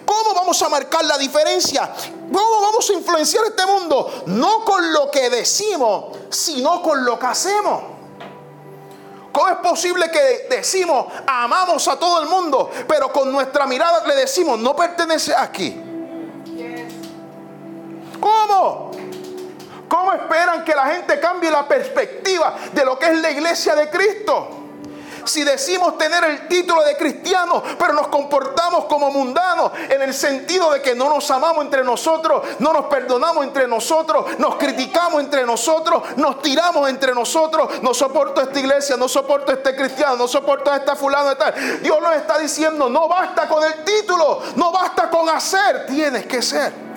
¿Cómo 0.06 0.34
vamos 0.34 0.62
a 0.62 0.70
marcar 0.70 1.04
la 1.06 1.18
diferencia? 1.18 1.92
¿Cómo 2.32 2.62
vamos 2.62 2.90
a 2.90 2.94
influenciar 2.94 3.46
este 3.46 3.66
mundo? 3.66 4.24
No 4.28 4.64
con 4.66 4.94
lo 4.94 5.10
que 5.10 5.30
decimos, 5.30 6.18
sino 6.30 6.82
con 6.82 7.04
lo 7.04 7.18
que 7.18 7.26
hacemos. 7.26 7.84
¿Cómo 9.32 9.48
es 9.48 9.58
posible 9.58 10.10
que 10.10 10.48
decimos 10.50 11.06
amamos 11.28 11.88
a 11.88 11.98
todo 11.98 12.22
el 12.22 12.28
mundo, 12.28 12.70
pero 12.88 13.12
con 13.14 13.32
nuestra 13.32 13.66
mirada 13.68 14.06
le 14.08 14.16
decimos 14.16 14.60
no 14.60 14.76
pertenece 14.76 15.36
aquí? 15.36 15.84
¿Cómo? 18.20 18.92
¿Cómo 19.88 20.14
esperan 20.14 20.64
que 20.64 20.76
la 20.76 20.86
gente 20.88 21.20
cambie 21.20 21.50
la 21.50 21.68
perspectiva 21.68 22.56
de 22.74 22.86
lo 22.86 23.00
que 23.00 23.08
es 23.08 23.20
la 23.20 23.32
iglesia 23.32 23.76
de 23.76 23.90
Cristo? 23.90 24.59
Si 25.30 25.44
decimos 25.44 25.98
tener 25.98 26.24
el 26.24 26.48
título 26.48 26.84
de 26.84 26.98
cristiano, 26.98 27.62
pero 27.78 27.94
nos 27.94 28.08
comportamos 28.08 28.86
como 28.86 29.12
mundanos 29.12 29.72
en 29.90 30.02
el 30.02 30.14
sentido 30.14 30.72
de 30.72 30.82
que 30.82 30.96
no 30.96 31.10
nos 31.10 31.30
amamos 31.32 31.64
entre 31.64 31.84
nosotros, 31.84 32.44
no 32.60 32.74
nos 32.74 32.86
perdonamos 32.86 33.44
entre 33.44 33.68
nosotros, 33.68 34.38
nos 34.40 34.56
criticamos 34.56 35.22
entre 35.22 35.46
nosotros, 35.46 36.04
nos 36.18 36.42
tiramos 36.42 36.90
entre 36.90 37.14
nosotros, 37.14 37.82
no 37.82 37.94
soporto 37.94 38.42
esta 38.42 38.60
iglesia, 38.60 38.98
no 38.98 39.08
soporto 39.08 39.52
este 39.52 39.76
cristiano, 39.76 40.16
no 40.16 40.28
soporto 40.28 40.72
a 40.72 40.78
esta 40.78 40.96
fulano 40.96 41.30
de 41.30 41.36
tal. 41.36 41.82
Dios 41.82 42.02
nos 42.02 42.16
está 42.16 42.38
diciendo, 42.38 42.90
no 42.90 43.08
basta 43.08 43.48
con 43.48 43.64
el 43.64 43.84
título, 43.84 44.42
no 44.56 44.72
basta 44.72 45.10
con 45.10 45.30
hacer, 45.30 45.86
tienes 45.86 46.26
que 46.26 46.42
ser. 46.42 46.89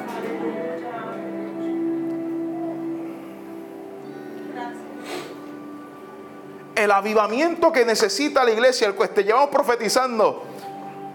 El 6.74 6.90
avivamiento 6.90 7.72
que 7.72 7.84
necesita 7.84 8.44
la 8.44 8.50
iglesia, 8.50 8.88
el 8.88 8.94
que 8.94 9.24
llevamos 9.24 9.50
profetizando 9.50 10.44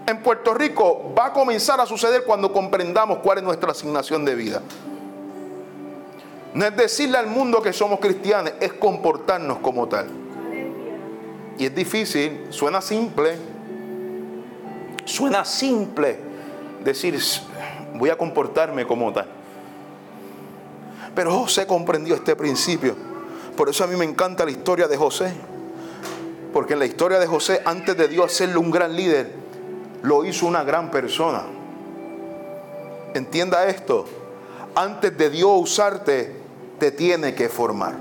en 0.06 0.22
Puerto 0.22 0.54
Rico, 0.54 1.12
va 1.18 1.26
a 1.26 1.32
comenzar 1.32 1.80
a 1.80 1.86
suceder 1.86 2.24
cuando 2.24 2.52
comprendamos 2.52 3.18
cuál 3.18 3.38
es 3.38 3.44
nuestra 3.44 3.72
asignación 3.72 4.24
de 4.24 4.34
vida. 4.34 4.62
No 6.54 6.64
es 6.64 6.76
decirle 6.76 7.18
al 7.18 7.26
mundo 7.26 7.60
que 7.60 7.72
somos 7.72 8.00
cristianos, 8.00 8.52
es 8.60 8.72
comportarnos 8.72 9.58
como 9.58 9.86
tal. 9.86 10.08
Y 11.58 11.66
es 11.66 11.74
difícil, 11.74 12.46
suena 12.50 12.80
simple, 12.80 13.36
suena 15.04 15.44
simple 15.44 16.18
decir, 16.84 17.18
voy 17.94 18.10
a 18.10 18.16
comportarme 18.16 18.86
como 18.86 19.12
tal. 19.12 19.26
Pero 21.14 21.32
José 21.32 21.66
comprendió 21.66 22.14
este 22.14 22.36
principio. 22.36 23.17
Por 23.58 23.68
eso 23.68 23.82
a 23.82 23.88
mí 23.88 23.96
me 23.96 24.04
encanta 24.04 24.44
la 24.44 24.52
historia 24.52 24.86
de 24.86 24.96
José. 24.96 25.32
Porque 26.52 26.74
en 26.74 26.78
la 26.78 26.86
historia 26.86 27.18
de 27.18 27.26
José, 27.26 27.60
antes 27.64 27.96
de 27.96 28.06
Dios 28.06 28.26
hacerle 28.26 28.56
un 28.56 28.70
gran 28.70 28.94
líder, 28.94 29.32
lo 30.02 30.24
hizo 30.24 30.46
una 30.46 30.62
gran 30.62 30.92
persona. 30.92 31.42
Entienda 33.14 33.66
esto. 33.66 34.04
Antes 34.76 35.18
de 35.18 35.30
Dios 35.30 35.50
usarte, 35.56 36.36
te 36.78 36.92
tiene 36.92 37.34
que 37.34 37.48
formar. 37.48 37.96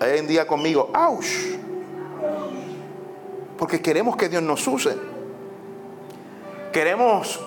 Hay 0.00 0.18
en 0.18 0.26
día 0.26 0.44
conmigo, 0.44 0.90
¡auch! 0.92 1.24
Porque 3.56 3.80
queremos 3.80 4.16
que 4.16 4.28
Dios 4.28 4.42
nos 4.42 4.66
use. 4.66 4.96
Queremos 6.72 7.38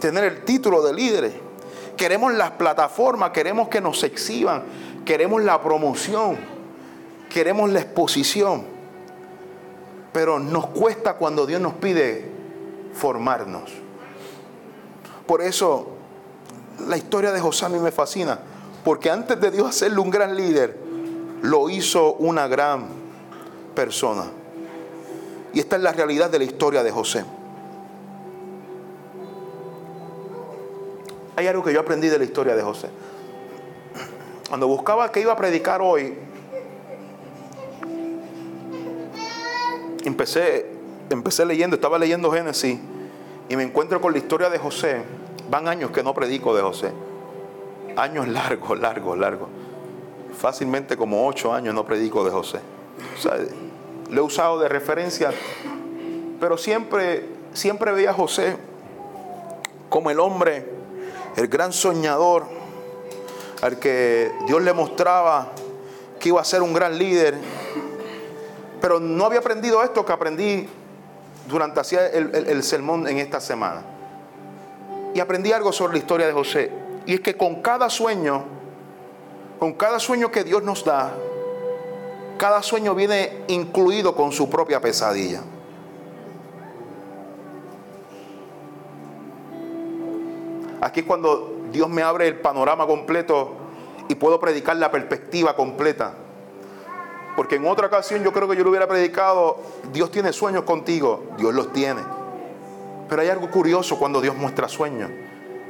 tener 0.00 0.24
el 0.24 0.44
título 0.46 0.82
de 0.82 0.94
líderes. 0.94 1.34
Queremos 1.98 2.32
las 2.32 2.52
plataformas, 2.52 3.30
queremos 3.30 3.68
que 3.68 3.82
nos 3.82 4.02
exhiban, 4.02 4.62
queremos 5.04 5.42
la 5.42 5.60
promoción 5.62 6.52
queremos 7.32 7.70
la 7.70 7.80
exposición, 7.80 8.64
pero 10.12 10.38
nos 10.38 10.66
cuesta 10.68 11.14
cuando 11.14 11.46
Dios 11.46 11.60
nos 11.60 11.74
pide 11.74 12.30
formarnos. 12.92 13.70
Por 15.26 15.40
eso 15.40 15.88
la 16.86 16.96
historia 16.96 17.32
de 17.32 17.40
José 17.40 17.64
a 17.64 17.68
mí 17.70 17.78
me 17.78 17.90
fascina, 17.90 18.38
porque 18.84 19.10
antes 19.10 19.40
de 19.40 19.50
Dios 19.50 19.68
hacerle 19.68 19.98
un 19.98 20.10
gran 20.10 20.36
líder, 20.36 20.76
lo 21.42 21.70
hizo 21.70 22.14
una 22.14 22.46
gran 22.46 22.86
persona. 23.74 24.24
Y 25.54 25.60
esta 25.60 25.76
es 25.76 25.82
la 25.82 25.92
realidad 25.92 26.30
de 26.30 26.38
la 26.38 26.44
historia 26.44 26.82
de 26.82 26.90
José. 26.90 27.24
Hay 31.36 31.46
algo 31.46 31.64
que 31.64 31.72
yo 31.72 31.80
aprendí 31.80 32.08
de 32.08 32.18
la 32.18 32.24
historia 32.24 32.54
de 32.54 32.62
José. 32.62 32.88
Cuando 34.52 34.68
buscaba 34.68 35.10
que 35.10 35.18
iba 35.18 35.32
a 35.32 35.36
predicar 35.36 35.80
hoy, 35.80 36.12
empecé, 40.04 40.66
empecé 41.08 41.46
leyendo, 41.46 41.76
estaba 41.76 41.98
leyendo 41.98 42.30
Génesis 42.30 42.78
y 43.48 43.56
me 43.56 43.62
encuentro 43.62 43.98
con 44.02 44.12
la 44.12 44.18
historia 44.18 44.50
de 44.50 44.58
José. 44.58 45.04
Van 45.48 45.68
años 45.68 45.90
que 45.90 46.02
no 46.02 46.12
predico 46.12 46.54
de 46.54 46.60
José. 46.60 46.92
Años 47.96 48.28
largos, 48.28 48.78
largos, 48.78 49.16
largos. 49.16 49.48
Fácilmente 50.38 50.98
como 50.98 51.26
ocho 51.26 51.54
años 51.54 51.74
no 51.74 51.86
predico 51.86 52.22
de 52.22 52.30
José. 52.30 52.58
O 53.16 53.22
sea, 53.22 53.38
le 54.10 54.16
he 54.18 54.20
usado 54.20 54.58
de 54.58 54.68
referencia, 54.68 55.30
pero 56.38 56.58
siempre, 56.58 57.26
siempre 57.54 57.90
veía 57.92 58.10
a 58.10 58.12
José 58.12 58.58
como 59.88 60.10
el 60.10 60.20
hombre, 60.20 60.68
el 61.36 61.48
gran 61.48 61.72
soñador, 61.72 62.60
al 63.62 63.78
que 63.78 64.30
Dios 64.46 64.60
le 64.60 64.74
mostraba 64.74 65.52
que 66.20 66.28
iba 66.28 66.40
a 66.40 66.44
ser 66.44 66.62
un 66.62 66.74
gran 66.74 66.98
líder 66.98 67.36
pero 68.82 68.98
no 68.98 69.24
había 69.26 69.38
aprendido 69.38 69.80
esto 69.84 70.04
que 70.04 70.12
aprendí 70.12 70.68
durante 71.48 71.78
hacía 71.78 72.08
el, 72.08 72.62
sermón 72.64 73.06
en 73.06 73.18
esta 73.18 73.40
semana. 73.40 73.82
Y 75.14 75.20
aprendí 75.20 75.52
algo 75.52 75.72
sobre 75.72 75.92
la 75.92 75.98
historia 76.00 76.26
de 76.26 76.32
José. 76.32 76.72
Y 77.06 77.14
es 77.14 77.20
que 77.20 77.36
con 77.36 77.62
cada 77.62 77.88
sueño, 77.88 78.42
con 79.60 79.74
cada 79.74 80.00
sueño 80.00 80.32
que 80.32 80.42
Dios 80.42 80.64
nos 80.64 80.84
da, 80.84 81.14
cada 82.38 82.60
sueño 82.60 82.92
viene 82.96 83.44
incluido 83.46 84.16
con 84.16 84.32
su 84.32 84.50
propia 84.50 84.80
pesadilla. 84.80 85.42
Aquí 90.80 91.04
cuando 91.04 91.61
Dios 91.72 91.88
me 91.88 92.02
abre 92.02 92.28
el 92.28 92.36
panorama 92.36 92.86
completo 92.86 93.54
y 94.08 94.14
puedo 94.14 94.38
predicar 94.38 94.76
la 94.76 94.90
perspectiva 94.90 95.56
completa. 95.56 96.14
Porque 97.34 97.56
en 97.56 97.66
otra 97.66 97.86
ocasión 97.86 98.22
yo 98.22 98.32
creo 98.32 98.48
que 98.48 98.56
yo 98.56 98.62
le 98.62 98.70
hubiera 98.70 98.86
predicado, 98.86 99.58
Dios 99.92 100.10
tiene 100.10 100.32
sueños 100.32 100.64
contigo, 100.64 101.24
Dios 101.38 101.54
los 101.54 101.72
tiene. 101.72 102.02
Pero 103.08 103.22
hay 103.22 103.28
algo 103.28 103.50
curioso 103.50 103.98
cuando 103.98 104.20
Dios 104.20 104.36
muestra 104.36 104.68
sueños. 104.68 105.10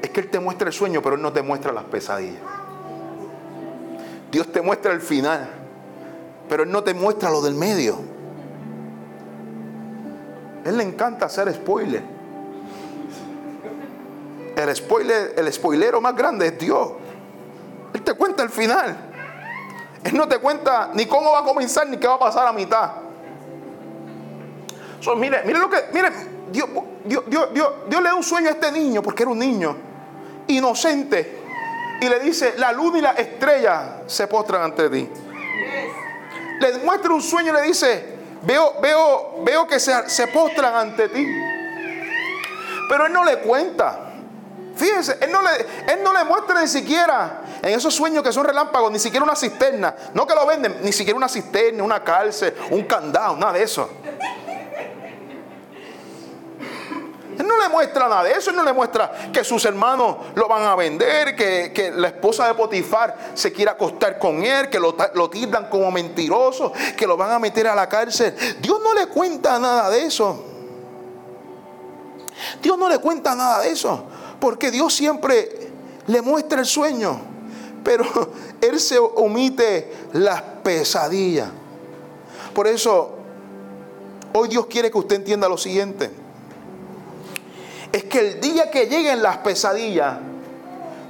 Es 0.03 0.11
que 0.11 0.21
Él 0.21 0.29
te 0.29 0.41
muestra 0.41 0.67
el 0.67 0.73
sueño, 0.73 1.01
pero 1.03 1.15
Él 1.15 1.23
no 1.23 1.33
te 1.33 1.43
muestra 1.43 1.73
las 1.73 1.85
pesadillas. 1.85 2.43
Dios 4.33 4.51
te 4.51 4.61
muestra 4.61 4.93
el 4.93 5.01
final, 5.01 5.49
pero 6.49 6.65
Él 6.65 6.73
no 6.73 6.83
te 6.83 6.95
muestra 6.95 7.31
lo 7.31 7.41
del 7.43 7.55
medio. 7.55 7.99
Él 10.65 10.77
le 10.77 10.85
encanta 10.85 11.27
hacer 11.27 11.53
spoiler. 11.53 12.03
El 14.63 14.77
spoiler, 14.77 15.35
el 15.37 15.53
spoilero 15.53 16.01
más 16.01 16.15
grande 16.15 16.47
es 16.47 16.59
Dios. 16.59 16.93
Él 17.93 18.03
te 18.03 18.15
cuenta 18.15 18.43
el 18.43 18.51
final. 18.51 18.97
Él 20.05 20.17
no 20.17 20.29
te 20.29 20.39
cuenta 20.39 20.91
ni 20.95 21.07
cómo 21.07 21.33
va 21.33 21.41
a 21.41 21.45
comenzar 21.45 21.89
ni 21.89 21.97
qué 21.97 22.07
va 22.07 22.15
a 22.15 22.19
pasar 22.19 22.47
a 22.47 22.53
mitad. 22.53 22.91
mire, 25.17 25.43
mire 25.45 25.59
lo 25.59 25.69
que, 25.69 25.77
mire, 25.93 26.11
Dios, 26.51 26.69
Dios, 27.05 27.25
Dios, 27.27 27.49
Dios, 27.53 27.73
le 27.89 28.09
da 28.09 28.15
un 28.15 28.23
sueño 28.23 28.49
a 28.49 28.53
este 28.53 28.71
niño, 28.73 29.03
porque 29.03 29.23
era 29.23 29.31
un 29.31 29.39
niño, 29.39 29.77
inocente. 30.49 31.41
y 32.01 32.09
le 32.09 32.19
dice, 32.21 32.55
la 32.57 32.73
luna 32.73 32.99
y 32.99 33.01
la 33.01 33.13
estrella 33.13 34.03
se 34.07 34.27
postran 34.27 34.63
ante 34.63 34.91
ti. 34.91 35.09
Le 36.61 36.79
muestra 36.85 37.13
un 37.13 37.23
sueño 37.23 37.53
y 37.53 37.57
le 37.57 37.63
dice, 37.63 38.17
veo, 38.43 38.75
veo, 38.81 39.43
veo 39.45 39.67
que 39.67 39.79
se, 39.79 40.09
se 40.09 40.27
postran 40.29 40.75
ante 40.75 41.09
ti. 41.09 41.27
Pero 42.89 43.07
él 43.07 43.13
no 43.13 43.25
le 43.25 43.39
cuenta. 43.39 44.12
Fíjense, 44.75 45.19
él 45.21 45.31
no, 45.31 45.43
le, 45.43 45.93
él 45.93 46.03
no 46.03 46.13
le 46.13 46.25
muestra 46.25 46.61
ni 46.61 46.69
siquiera 46.69 47.43
en 47.63 47.75
esos 47.75 47.95
sueños 47.95 48.23
que 48.23 48.33
son 48.33 48.45
relámpagos, 48.45 48.91
ni 48.91 48.99
siquiera 48.99 49.25
una 49.25 49.37
cisterna. 49.37 49.95
No 50.15 50.27
que 50.27 50.35
lo 50.35 50.47
venden, 50.47 50.79
ni 50.83 50.93
siquiera 50.93 51.17
una 51.17 51.29
cisterna, 51.29 51.83
una 51.83 52.03
cárcel, 52.03 52.55
un 52.71 52.85
candado, 52.85 53.37
nada 53.37 53.53
de 53.53 53.63
eso. 53.63 53.89
Él 57.39 57.47
no 57.47 57.57
le 57.59 57.69
muestra 57.69 58.09
nada 58.09 58.25
de 58.25 58.33
eso, 58.33 58.51
él 58.51 58.57
no 58.57 58.63
le 58.63 58.73
muestra 58.73 59.11
que 59.33 59.43
sus 59.43 59.65
hermanos 59.65 60.17
lo 60.35 60.49
van 60.49 60.65
a 60.65 60.77
vender, 60.77 61.35
que, 61.35 61.93
la 61.95 62.09
esposa 62.09 62.47
de 62.47 62.55
Potifar 62.55 63.33
se 63.35 63.53
quiera 63.53 63.73
acostar 63.73 64.19
con 64.19 64.45
él, 64.45 64.69
que 64.69 64.79
lo, 64.79 64.95
lo 65.15 65.31
tildan 65.31 65.69
como 65.69 65.91
mentiroso, 65.91 66.73
que 66.97 67.07
lo 67.07 67.17
van 67.17 67.33
a 67.33 67.39
meter 67.39 67.67
a 67.67 67.75
la 67.75 67.89
cárcel. 67.89 68.35
Dios 68.61 68.81
no 68.83 68.95
le 68.95 69.07
cuenta 69.07 69.59
nada 69.59 69.91
de 69.91 70.05
eso. 70.05 70.45
Dios 72.61 72.79
no 72.79 72.89
le 72.89 72.99
cuenta 72.99 73.35
nada 73.35 73.61
de 73.61 73.71
eso, 73.71 74.05
porque 74.43 74.73
Dios 74.73 74.93
siempre 74.93 75.71
le 76.09 76.21
muestra 76.21 76.59
el 76.59 76.67
sueño, 76.67 77.17
pero 77.85 78.05
Él 78.61 78.81
se 78.81 78.99
omite 78.99 79.93
las 80.15 80.43
pesadillas. 80.65 81.49
Por 82.53 82.67
eso, 82.67 83.19
hoy 84.33 84.49
Dios 84.49 84.67
quiere 84.67 84.91
que 84.91 84.99
usted 84.99 85.15
entienda 85.15 85.49
lo 85.49 85.57
siguiente 85.57 86.11
es 87.93 88.05
que 88.05 88.19
el 88.21 88.41
día 88.41 88.71
que 88.71 88.87
lleguen 88.87 89.23
las 89.23 89.39
pesadillas, 89.39 90.17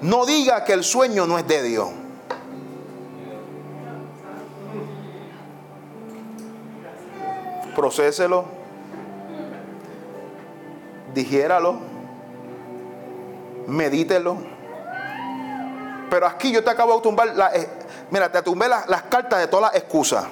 no 0.03 0.27
diga 0.27 0.65
que 0.65 0.73
el 0.73 0.83
sueño 0.83 1.27
no 1.27 1.39
es 1.39 1.47
de 1.47 1.63
Dios. 1.63 1.89
Procéselo, 7.77 8.45
digiéralo, 11.15 11.92
medítelo. 13.67 14.39
Pero 16.11 16.27
aquí 16.27 16.53
yo 16.53 16.63
te 16.63 16.71
acabo 16.71 16.97
de 16.97 17.03
tumbar, 17.03 17.35
la, 17.35 17.55
eh, 17.55 17.69
mira, 18.11 18.31
te 18.31 18.43
tumbé 18.43 18.69
las 18.69 19.03
cartas 19.03 19.41
de 19.41 19.47
todas 19.47 19.73
las 19.73 19.83
excusas. 19.83 20.27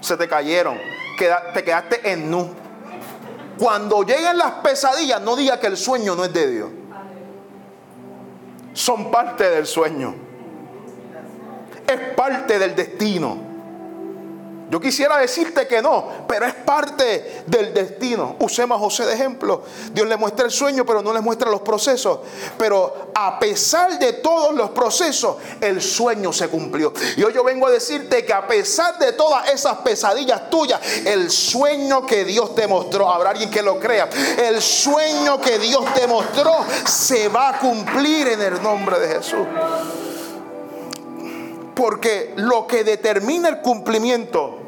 Se 0.00 0.16
te 0.16 0.28
cayeron, 0.28 0.76
te 1.54 1.64
quedaste 1.64 2.12
en 2.12 2.30
nu. 2.30 2.50
Cuando 3.58 4.02
lleguen 4.02 4.36
las 4.36 4.52
pesadillas, 4.54 5.20
no 5.20 5.36
diga 5.36 5.60
que 5.60 5.68
el 5.68 5.76
sueño 5.76 6.16
no 6.16 6.24
es 6.24 6.32
de 6.32 6.50
Dios. 6.50 6.70
Son 8.72 9.10
parte 9.10 9.48
del 9.48 9.66
sueño. 9.66 10.14
Es 11.86 12.14
parte 12.16 12.58
del 12.58 12.74
destino. 12.74 13.53
Yo 14.70 14.80
quisiera 14.80 15.18
decirte 15.18 15.66
que 15.66 15.82
no, 15.82 16.08
pero 16.26 16.46
es 16.46 16.54
parte 16.54 17.44
del 17.46 17.74
destino. 17.74 18.36
Usemos 18.40 18.76
a 18.76 18.80
José 18.80 19.04
de 19.06 19.14
ejemplo. 19.14 19.62
Dios 19.92 20.06
le 20.06 20.16
muestra 20.16 20.46
el 20.46 20.50
sueño, 20.50 20.84
pero 20.86 21.02
no 21.02 21.12
le 21.12 21.20
muestra 21.20 21.50
los 21.50 21.60
procesos. 21.60 22.20
Pero 22.58 23.10
a 23.14 23.38
pesar 23.38 23.98
de 23.98 24.14
todos 24.14 24.54
los 24.54 24.70
procesos, 24.70 25.36
el 25.60 25.82
sueño 25.82 26.32
se 26.32 26.48
cumplió. 26.48 26.92
Y 27.16 27.22
hoy 27.22 27.32
yo 27.32 27.44
vengo 27.44 27.66
a 27.66 27.70
decirte 27.70 28.24
que 28.24 28.32
a 28.32 28.46
pesar 28.46 28.98
de 28.98 29.12
todas 29.12 29.50
esas 29.50 29.78
pesadillas 29.78 30.50
tuyas, 30.50 30.80
el 31.04 31.30
sueño 31.30 32.06
que 32.06 32.24
Dios 32.24 32.54
te 32.54 32.66
mostró, 32.66 33.10
habrá 33.10 33.30
alguien 33.30 33.50
que 33.50 33.62
lo 33.62 33.78
crea, 33.78 34.08
el 34.38 34.60
sueño 34.62 35.40
que 35.40 35.58
Dios 35.58 35.84
te 35.94 36.06
mostró 36.06 36.64
se 36.86 37.28
va 37.28 37.50
a 37.50 37.58
cumplir 37.58 38.28
en 38.28 38.42
el 38.42 38.62
nombre 38.62 38.98
de 38.98 39.08
Jesús. 39.08 39.46
Porque 41.74 42.32
lo 42.36 42.66
que 42.66 42.84
determina 42.84 43.48
el 43.48 43.60
cumplimiento 43.60 44.60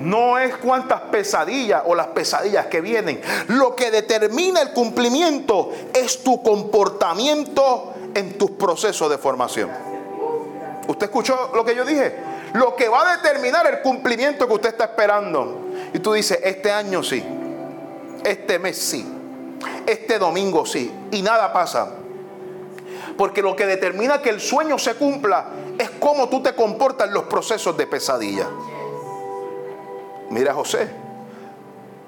no 0.00 0.38
es 0.38 0.56
cuántas 0.56 1.00
pesadillas 1.02 1.82
o 1.86 1.94
las 1.94 2.08
pesadillas 2.08 2.66
que 2.66 2.80
vienen. 2.80 3.20
Lo 3.48 3.74
que 3.74 3.90
determina 3.90 4.60
el 4.60 4.72
cumplimiento 4.72 5.70
es 5.92 6.22
tu 6.22 6.42
comportamiento 6.42 7.94
en 8.14 8.36
tus 8.36 8.50
procesos 8.52 9.10
de 9.10 9.18
formación. 9.18 9.70
¿Usted 10.86 11.06
escuchó 11.06 11.50
lo 11.54 11.64
que 11.64 11.74
yo 11.74 11.84
dije? 11.84 12.14
Lo 12.54 12.76
que 12.76 12.88
va 12.88 13.10
a 13.10 13.16
determinar 13.16 13.66
el 13.66 13.80
cumplimiento 13.80 14.46
que 14.46 14.52
usted 14.52 14.68
está 14.70 14.84
esperando. 14.84 15.60
Y 15.92 15.98
tú 15.98 16.12
dices, 16.12 16.38
este 16.42 16.70
año 16.70 17.02
sí, 17.02 17.24
este 18.24 18.58
mes 18.58 18.78
sí, 18.78 19.06
este 19.86 20.18
domingo 20.18 20.66
sí, 20.66 20.92
y 21.10 21.22
nada 21.22 21.52
pasa. 21.52 21.90
Porque 23.16 23.42
lo 23.42 23.54
que 23.54 23.66
determina 23.66 24.20
que 24.20 24.30
el 24.30 24.40
sueño 24.40 24.78
se 24.78 24.94
cumpla 24.94 25.46
es 25.78 25.90
cómo 26.00 26.28
tú 26.28 26.42
te 26.42 26.54
comportas 26.54 27.08
en 27.08 27.14
los 27.14 27.24
procesos 27.24 27.76
de 27.76 27.86
pesadilla. 27.86 28.48
Mira 30.30 30.54
José. 30.54 30.88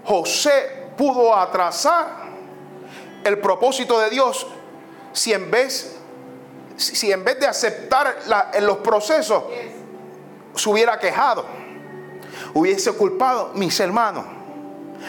José 0.04 0.86
pudo 0.96 1.34
atrasar 1.34 2.26
el 3.24 3.38
propósito 3.38 3.98
de 4.00 4.10
Dios 4.10 4.46
si 5.12 5.32
en 5.32 5.50
vez, 5.50 5.96
si 6.76 7.10
en 7.10 7.24
vez 7.24 7.40
de 7.40 7.46
aceptar 7.46 8.16
en 8.52 8.66
los 8.66 8.78
procesos 8.78 9.44
se 10.54 10.68
hubiera 10.68 10.98
quejado, 10.98 11.44
hubiese 12.54 12.92
culpado 12.92 13.50
mis 13.54 13.78
hermanos, 13.80 14.24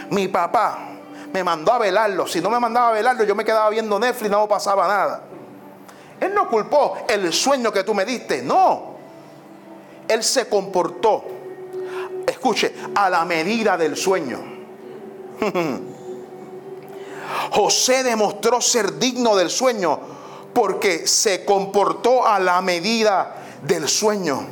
mi 0.09 0.27
papá 0.27 0.79
me 1.31 1.43
mandó 1.43 1.73
a 1.73 1.79
velarlo. 1.79 2.27
Si 2.27 2.41
no 2.41 2.49
me 2.49 2.59
mandaba 2.59 2.89
a 2.89 2.91
velarlo, 2.93 3.23
yo 3.23 3.35
me 3.35 3.45
quedaba 3.45 3.69
viendo 3.69 3.99
Netflix 3.99 4.27
y 4.27 4.31
no 4.31 4.47
pasaba 4.47 4.87
nada. 4.87 5.23
Él 6.19 6.33
no 6.33 6.49
culpó 6.49 6.97
el 7.07 7.31
sueño 7.31 7.71
que 7.71 7.83
tú 7.83 7.93
me 7.93 8.05
diste, 8.05 8.41
no. 8.41 8.97
Él 10.07 10.23
se 10.23 10.47
comportó, 10.47 11.23
escuche, 12.25 12.73
a 12.95 13.09
la 13.09 13.25
medida 13.25 13.77
del 13.77 13.95
sueño. 13.95 14.39
José 17.51 18.03
demostró 18.03 18.61
ser 18.61 18.97
digno 18.97 19.35
del 19.35 19.49
sueño 19.49 19.99
porque 20.53 21.07
se 21.07 21.45
comportó 21.45 22.25
a 22.25 22.39
la 22.39 22.61
medida 22.61 23.36
del 23.67 23.87
sueño. 23.87 24.47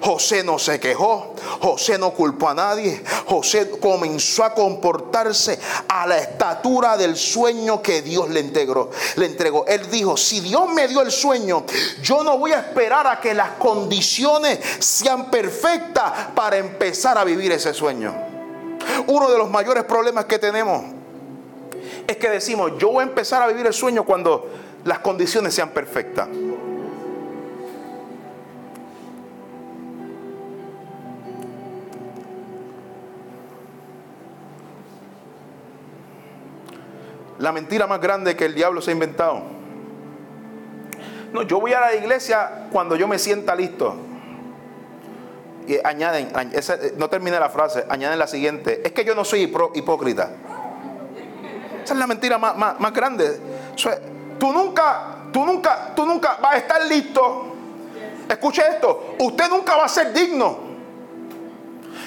José 0.00 0.42
no 0.42 0.58
se 0.58 0.80
quejó, 0.80 1.34
José 1.60 1.98
no 1.98 2.12
culpó 2.12 2.48
a 2.48 2.54
nadie, 2.54 3.02
José 3.26 3.70
comenzó 3.78 4.44
a 4.44 4.54
comportarse 4.54 5.58
a 5.88 6.06
la 6.06 6.18
estatura 6.18 6.96
del 6.96 7.16
sueño 7.16 7.82
que 7.82 8.02
Dios 8.02 8.30
le 8.30 8.40
entregó. 8.40 8.90
Le 9.16 9.26
entregó. 9.26 9.66
Él 9.66 9.90
dijo, 9.90 10.16
si 10.16 10.40
Dios 10.40 10.68
me 10.70 10.88
dio 10.88 11.02
el 11.02 11.10
sueño, 11.10 11.64
yo 12.02 12.22
no 12.22 12.38
voy 12.38 12.52
a 12.52 12.60
esperar 12.60 13.06
a 13.06 13.20
que 13.20 13.34
las 13.34 13.50
condiciones 13.52 14.58
sean 14.78 15.30
perfectas 15.30 16.12
para 16.34 16.56
empezar 16.56 17.18
a 17.18 17.24
vivir 17.24 17.52
ese 17.52 17.74
sueño. 17.74 18.14
Uno 19.06 19.30
de 19.30 19.38
los 19.38 19.50
mayores 19.50 19.84
problemas 19.84 20.24
que 20.24 20.38
tenemos 20.38 20.82
es 22.06 22.16
que 22.16 22.28
decimos, 22.28 22.72
yo 22.78 22.90
voy 22.90 23.04
a 23.04 23.06
empezar 23.06 23.42
a 23.42 23.46
vivir 23.46 23.66
el 23.66 23.74
sueño 23.74 24.04
cuando 24.04 24.48
las 24.84 25.00
condiciones 25.00 25.54
sean 25.54 25.70
perfectas. 25.70 26.28
La 37.40 37.52
mentira 37.52 37.86
más 37.86 38.00
grande 38.00 38.36
que 38.36 38.44
el 38.44 38.54
diablo 38.54 38.80
se 38.82 38.90
ha 38.90 38.92
inventado. 38.92 39.40
No, 41.32 41.42
yo 41.42 41.58
voy 41.58 41.72
a 41.72 41.80
la 41.80 41.94
iglesia 41.94 42.66
cuando 42.70 42.96
yo 42.96 43.08
me 43.08 43.18
sienta 43.18 43.54
listo. 43.54 43.94
Y 45.66 45.78
añaden, 45.84 46.32
no 46.96 47.08
termine 47.08 47.38
la 47.40 47.48
frase, 47.48 47.86
añaden 47.88 48.18
la 48.18 48.26
siguiente, 48.26 48.82
es 48.84 48.92
que 48.92 49.04
yo 49.04 49.14
no 49.14 49.24
soy 49.24 49.42
hipócrita. 49.74 50.30
Esa 51.82 51.94
es 51.94 51.98
la 51.98 52.06
mentira 52.06 52.36
más, 52.38 52.56
más 52.78 52.92
grande. 52.92 53.40
Tú 54.38 54.52
nunca, 54.52 55.16
tú 55.32 55.44
nunca, 55.46 55.94
tú 55.94 56.04
nunca 56.04 56.38
vas 56.42 56.54
a 56.54 56.58
estar 56.58 56.84
listo. 56.86 57.46
Escuche 58.28 58.62
esto, 58.68 59.14
usted 59.18 59.48
nunca 59.48 59.76
va 59.76 59.84
a 59.84 59.88
ser 59.88 60.12
digno. 60.12 60.58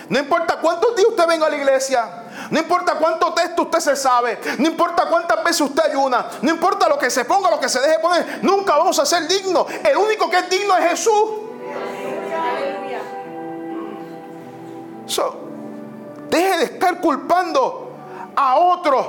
No 0.09 0.19
importa 0.19 0.57
cuántos 0.61 0.95
días 0.95 1.07
usted 1.09 1.27
venga 1.27 1.47
a 1.47 1.49
la 1.49 1.57
iglesia, 1.57 2.22
no 2.49 2.59
importa 2.59 2.95
cuánto 2.95 3.33
texto 3.33 3.63
usted 3.63 3.79
se 3.79 3.95
sabe, 3.95 4.39
no 4.57 4.67
importa 4.67 5.07
cuántas 5.07 5.43
veces 5.43 5.61
usted 5.61 5.83
ayuna, 5.89 6.27
no 6.41 6.49
importa 6.49 6.87
lo 6.87 6.97
que 6.97 7.09
se 7.09 7.25
ponga, 7.25 7.49
lo 7.49 7.59
que 7.59 7.69
se 7.69 7.79
deje 7.79 7.99
poner, 7.99 8.39
nunca 8.41 8.77
vamos 8.77 8.97
a 8.99 9.05
ser 9.05 9.27
dignos. 9.27 9.67
El 9.83 9.97
único 9.97 10.29
que 10.29 10.37
es 10.39 10.49
digno 10.49 10.77
es 10.77 10.89
Jesús. 10.91 11.29
deje 16.29 16.57
de 16.57 16.63
estar 16.63 16.99
culpando 16.99 17.91
a 18.35 18.57
otros. 18.57 19.07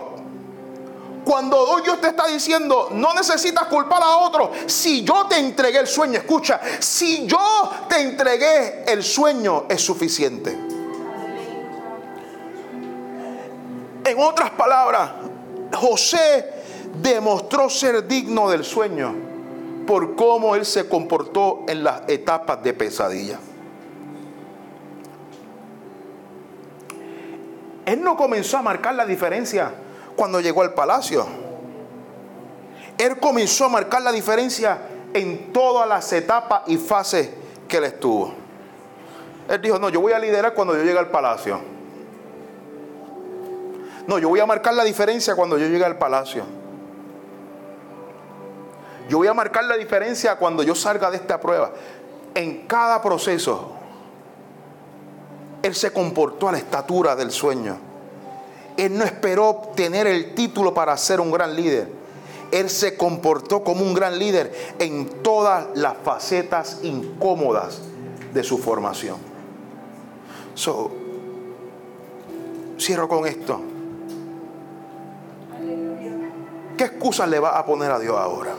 Cuando 1.25 1.81
Dios 1.83 2.01
te 2.03 2.09
está 2.09 2.27
diciendo, 2.27 2.89
no 2.93 3.15
necesitas 3.15 3.65
culpar 3.69 4.03
a 4.03 4.19
otros. 4.19 4.51
Si 4.67 5.05
yo 5.05 5.27
te 5.27 5.39
entregué 5.39 5.79
el 5.79 5.87
sueño, 5.87 6.19
escucha, 6.19 6.61
si 6.81 7.27
yo 7.27 7.71
te 7.89 8.03
entregué 8.03 8.85
el 8.87 9.03
sueño, 9.03 9.65
es 9.71 9.81
suficiente. 9.81 10.64
En 14.05 14.19
otras 14.19 14.51
palabras, 14.51 15.11
José 15.75 16.53
demostró 17.01 17.71
ser 17.71 18.07
digno 18.07 18.51
del 18.51 18.65
sueño 18.65 19.15
por 19.87 20.15
cómo 20.15 20.55
él 20.55 20.65
se 20.65 20.89
comportó 20.89 21.65
en 21.69 21.85
las 21.85 22.03
etapas 22.09 22.63
de 22.63 22.73
pesadilla. 22.75 23.39
Él 27.87 28.03
no 28.03 28.17
comenzó 28.17 28.59
a 28.59 28.63
marcar 28.63 28.95
la 28.95 29.05
diferencia 29.05 29.73
cuando 30.17 30.41
llegó 30.41 30.63
al 30.63 30.75
palacio. 30.75 31.27
Él 32.97 33.19
comenzó 33.19 33.67
a 33.67 33.69
marcar 33.69 34.03
la 34.03 34.13
diferencia 34.13 34.79
en 35.13 35.53
todas 35.53 35.89
las 35.89 36.13
etapas 36.13 36.63
y 36.67 36.77
fases 36.77 37.31
que 37.69 37.79
él 37.79 37.85
estuvo. 37.85 38.33
Él 39.49 39.61
dijo, 39.61 39.79
no, 39.79 39.89
yo 39.89 40.01
voy 40.01 40.13
a 40.13 40.19
liderar 40.19 40.55
cuando 40.55 40.75
yo 40.77 40.83
llegue 40.83 40.99
al 40.99 41.11
palacio. 41.11 41.74
No, 44.07 44.19
yo 44.19 44.29
voy 44.29 44.41
a 44.41 44.47
marcar 44.47 44.75
la 44.75 44.85
diferencia 44.85 45.35
cuando 45.35 45.57
yo 45.59 45.67
llegue 45.67 45.85
al 45.85 45.97
palacio. 45.97 46.45
Yo 49.09 49.19
voy 49.19 49.29
a 49.29 49.35
marcar 49.35 49.65
la 49.65 49.77
diferencia 49.77 50.37
cuando 50.37 50.63
yo 50.63 50.75
salga 50.75 51.11
de 51.11 51.17
esta 51.17 51.41
prueba. 51.41 51.73
En 52.35 52.67
cada 52.67 53.01
proceso, 53.03 53.73
Él 55.63 55.75
se 55.75 55.93
comportó 55.93 56.49
a 56.49 56.53
la 56.53 56.59
estatura 56.59 57.15
del 57.17 57.31
sueño. 57.31 57.79
Él 58.77 58.97
no 58.97 59.05
esperó 59.05 59.49
obtener 59.49 60.07
el 60.07 60.35
título 60.35 60.75
para 60.75 60.97
ser 60.97 61.21
un 61.21 61.31
gran 61.31 61.55
líder. 61.55 61.89
Él 62.51 62.71
se 62.71 62.97
comportó 62.97 63.63
como 63.63 63.83
un 63.83 63.95
gran 63.95 64.19
líder 64.19 64.53
en 64.79 65.23
todas 65.23 65.67
las 65.75 65.95
facetas 66.03 66.81
incómodas 66.83 67.81
de 68.33 68.43
su 68.43 68.59
formación. 68.59 69.17
Cierro 72.79 73.09
con 73.09 73.27
esto. 73.27 73.74
¿Qué 76.77 76.85
excusas 76.85 77.29
le 77.29 77.39
va 77.39 77.59
a 77.59 77.65
poner 77.65 77.91
a 77.91 77.99
Dios 77.99 78.17
ahora? 78.17 78.53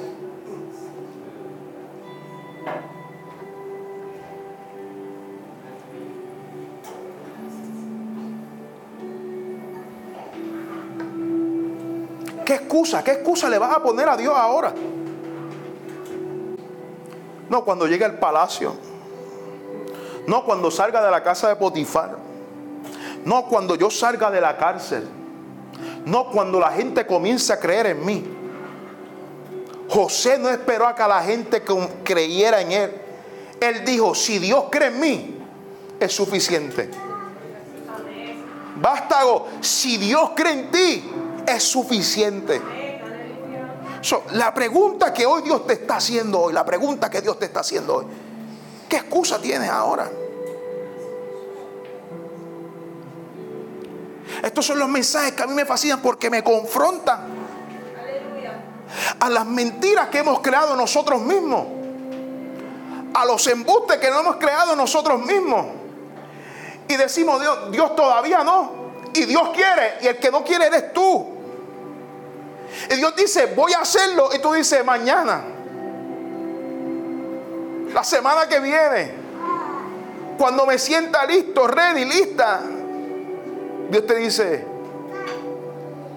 ¿Qué 12.45 12.54
excusa? 12.54 13.04
¿Qué 13.04 13.12
excusa 13.12 13.49
le 13.49 13.58
vas 13.58 13.75
a 13.75 13.82
poner 13.82 14.08
a 14.08 14.15
Dios 14.15 14.34
ahora? 14.36 14.73
No 17.49 17.65
cuando 17.65 17.88
llegue 17.88 18.06
al 18.06 18.19
palacio. 18.19 18.75
No 20.28 20.45
cuando 20.45 20.71
salga 20.71 21.04
de 21.04 21.12
la 21.12 21.21
casa 21.21 21.49
de 21.49 21.56
Potifar. 21.56 22.17
No 23.25 23.45
cuando 23.45 23.75
yo 23.75 23.89
salga 23.89 24.32
de 24.32 24.39
la 24.39 24.56
cárcel. 24.58 25.24
No 26.05 26.29
cuando 26.29 26.59
la 26.59 26.71
gente 26.71 27.05
comience 27.05 27.51
a 27.51 27.59
creer 27.59 27.87
en 27.87 28.05
mí. 28.05 28.23
José 29.89 30.37
no 30.37 30.49
esperó 30.49 30.87
a 30.87 30.95
que 30.95 31.07
la 31.07 31.21
gente 31.21 31.63
creyera 32.03 32.61
en 32.61 32.71
él. 32.71 33.01
Él 33.59 33.85
dijo, 33.85 34.13
si 34.13 34.39
Dios 34.39 34.65
cree 34.71 34.87
en 34.89 34.99
mí, 34.99 35.37
es 35.99 36.13
suficiente. 36.13 36.89
Vástago, 38.75 39.47
si 39.61 39.97
Dios 39.97 40.31
cree 40.35 40.53
en 40.53 40.71
ti, 40.71 41.11
es 41.47 41.63
suficiente. 41.63 42.61
la 44.33 44.53
pregunta 44.53 45.13
que 45.13 45.25
hoy 45.25 45.41
Dios 45.43 45.65
te 45.65 45.73
está 45.73 45.97
haciendo 45.97 46.41
hoy, 46.41 46.53
la 46.53 46.65
pregunta 46.65 47.09
que 47.09 47.21
Dios 47.21 47.39
te 47.39 47.45
está 47.45 47.61
haciendo 47.61 47.95
hoy, 47.95 48.05
¿qué 48.89 48.97
excusa 48.97 49.39
tienes 49.39 49.69
ahora? 49.69 50.09
Estos 54.43 54.65
son 54.65 54.80
los 54.80 54.89
mensajes 54.89 55.34
que 55.34 55.43
a 55.43 55.48
mí 55.48 55.54
me 55.54 55.65
fascinan 55.65 56.02
porque 56.02 56.30
me 56.30 56.43
confrontan 56.43 57.45
a 59.19 59.30
las 59.30 59.45
mentiras 59.45 60.10
que 60.10 60.19
hemos 60.19 60.39
creado 60.39 60.76
nosotros 60.76 61.21
mismos, 61.21 61.65
a 63.13 63.26
los 63.26 63.45
embustes 63.48 63.98
que 63.98 64.10
no 64.10 64.19
hemos 64.19 64.36
creado 64.38 64.76
nosotros 64.76 65.26
mismos. 65.26 65.65
Y 66.88 66.95
decimos, 66.95 67.41
Dios, 67.41 67.71
Dios 67.71 67.95
todavía 67.95 68.43
no. 68.43 68.86
Y 69.13 69.26
Dios 69.26 69.50
quiere, 69.54 69.95
y 70.02 70.08
el 70.08 70.17
que 70.17 70.30
no 70.30 70.43
quiere 70.43 70.67
eres 70.67 70.93
tú. 70.93 71.36
Y 72.89 72.95
Dios 72.95 73.15
dice, 73.15 73.54
voy 73.56 73.74
a 73.74 73.80
hacerlo. 73.80 74.30
Y 74.34 74.39
tú 74.39 74.54
dices, 74.54 74.84
mañana. 74.84 75.41
La 77.93 78.04
semana 78.04 78.48
que 78.48 78.60
viene. 78.60 79.26
Cuando 80.38 80.65
me 80.65 80.78
sienta 80.78 81.26
listo, 81.26 81.65
ready, 81.65 82.06
lista. 82.06 82.62
Dios 83.95 84.08
te 84.08 84.15
dice, 84.15 84.65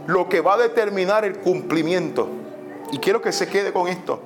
lo 0.09 0.29
que 0.29 0.41
va 0.41 0.55
a 0.55 0.57
determinar 0.57 1.25
el 1.25 1.39
cumplimiento. 1.39 2.29
Y 2.91 2.99
quiero 2.99 3.23
que 3.23 3.31
se 3.31 3.47
quede 3.47 3.73
con 3.73 3.87
esto. 3.87 4.19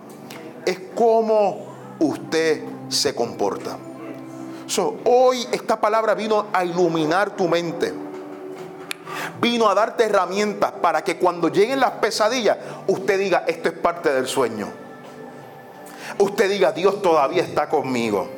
Es 0.65 0.81
cómo 0.95 1.67
usted 1.99 2.63
se 2.89 3.15
comporta. 3.15 3.77
hoy 5.05 5.47
esta 5.53 5.79
palabra 5.79 6.15
vino 6.15 6.47
a 6.51 6.65
iluminar 6.65 7.37
tu 7.37 7.47
mente 7.47 7.93
vino 9.39 9.69
a 9.69 9.75
darte 9.75 10.05
herramientas 10.05 10.73
para 10.81 11.05
que 11.05 11.19
cuando 11.19 11.49
lleguen 11.49 11.79
las 11.81 11.91
pesadillas, 11.91 12.57
usted 12.87 13.19
diga, 13.19 13.45
esto 13.47 13.69
es 13.69 13.75
parte 13.75 14.11
del 14.15 14.27
sueño. 14.27 14.69
Usted 16.17 16.49
diga, 16.49 16.73
Dios 16.73 17.03
todavía 17.03 17.43
está 17.43 17.69
conmigo. 17.69 18.31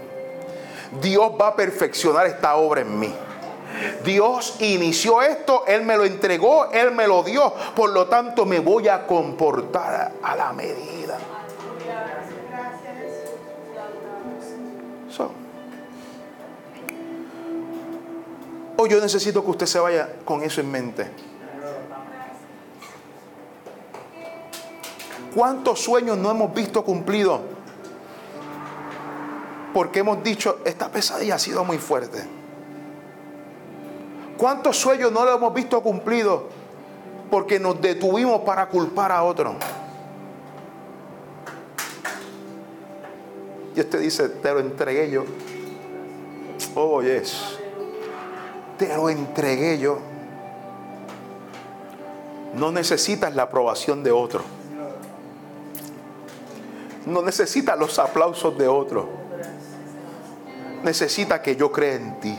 Dios 1.00 1.30
va 1.40 1.48
a 1.48 1.54
perfeccionar 1.54 2.26
esta 2.26 2.56
obra 2.56 2.80
en 2.80 2.98
mí. 2.98 3.14
Dios 4.04 4.56
inició 4.60 5.22
esto, 5.22 5.64
Él 5.66 5.82
me 5.82 5.96
lo 5.96 6.04
entregó, 6.04 6.70
Él 6.72 6.92
me 6.92 7.06
lo 7.06 7.22
dio. 7.22 7.52
Por 7.74 7.90
lo 7.90 8.06
tanto, 8.06 8.44
me 8.44 8.60
voy 8.60 8.88
a 8.88 9.06
comportar 9.06 10.12
a 10.22 10.36
la 10.36 10.52
medida. 10.52 11.18
Hoy 18.76 18.90
yo 18.90 19.00
necesito 19.00 19.44
que 19.44 19.50
usted 19.50 19.66
se 19.66 19.78
vaya 19.78 20.08
con 20.24 20.42
eso 20.42 20.60
en 20.60 20.70
mente. 20.70 21.08
¿Cuántos 25.34 25.80
sueños 25.80 26.18
no 26.18 26.30
hemos 26.30 26.52
visto 26.52 26.84
cumplidos? 26.84 27.40
Porque 29.72 30.00
hemos 30.00 30.22
dicho, 30.22 30.58
esta 30.64 30.88
pesadilla 30.90 31.36
ha 31.36 31.38
sido 31.38 31.64
muy 31.64 31.78
fuerte. 31.78 32.24
¿Cuántos 34.38 34.76
sueños 34.76 35.12
no 35.12 35.24
lo 35.24 35.36
hemos 35.36 35.54
visto 35.54 35.82
cumplidos? 35.82 36.42
Porque 37.30 37.58
nos 37.58 37.80
detuvimos 37.80 38.40
para 38.42 38.68
culpar 38.68 39.12
a 39.12 39.22
otro. 39.22 39.54
Y 43.74 43.80
usted 43.80 44.00
dice, 44.00 44.28
te 44.28 44.52
lo 44.52 44.60
entregué 44.60 45.10
yo. 45.10 45.24
Oh, 46.74 47.02
yes 47.02 47.58
te 48.78 48.94
lo 48.94 49.08
entregué 49.08 49.78
yo. 49.78 49.98
No 52.54 52.70
necesitas 52.70 53.34
la 53.34 53.44
aprobación 53.44 54.02
de 54.02 54.12
otro. 54.12 54.42
No 57.06 57.22
necesitas 57.22 57.78
los 57.78 57.98
aplausos 57.98 58.56
de 58.56 58.68
otro. 58.68 59.08
Necesita 60.82 61.42
que 61.42 61.56
yo 61.56 61.72
crea 61.72 61.94
en 61.94 62.20
ti. 62.20 62.38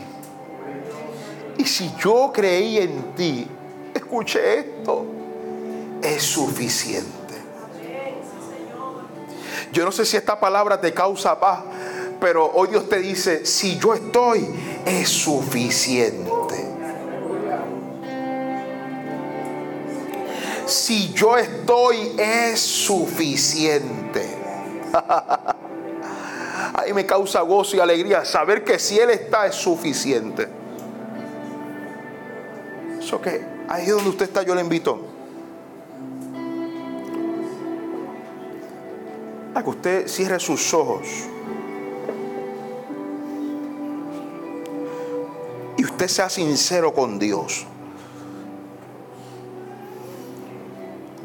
Si 1.66 1.92
yo 1.98 2.30
creí 2.32 2.78
en 2.78 3.14
ti, 3.14 3.46
escuche 3.92 4.60
esto, 4.60 5.04
es 6.00 6.22
suficiente. 6.22 7.34
Yo 9.72 9.84
no 9.84 9.92
sé 9.92 10.06
si 10.06 10.16
esta 10.16 10.40
palabra 10.40 10.80
te 10.80 10.94
causa 10.94 11.38
paz, 11.38 11.60
pero 12.20 12.50
hoy 12.54 12.68
Dios 12.68 12.88
te 12.88 12.98
dice, 12.98 13.44
si 13.44 13.78
yo 13.78 13.92
estoy, 13.92 14.48
es 14.86 15.08
suficiente. 15.08 16.64
Si 20.64 21.12
yo 21.12 21.36
estoy, 21.36 22.12
es 22.16 22.60
suficiente. 22.60 24.24
Ahí 26.74 26.92
me 26.94 27.04
causa 27.04 27.40
gozo 27.42 27.76
y 27.76 27.80
alegría 27.80 28.24
saber 28.24 28.64
que 28.64 28.78
si 28.78 28.98
Él 28.98 29.10
está, 29.10 29.46
es 29.46 29.56
suficiente. 29.56 30.64
Eso 33.06 33.22
que 33.22 33.46
ahí 33.68 33.86
donde 33.86 34.10
usted 34.10 34.24
está, 34.24 34.42
yo 34.42 34.52
le 34.56 34.62
invito. 34.62 34.98
A 39.54 39.62
que 39.62 39.70
usted 39.70 40.08
cierre 40.08 40.40
sus 40.40 40.74
ojos. 40.74 41.06
usted 45.78 46.08
sea 46.08 46.28
sincero 46.28 46.92
con 46.92 47.20
Dios. 47.20 47.64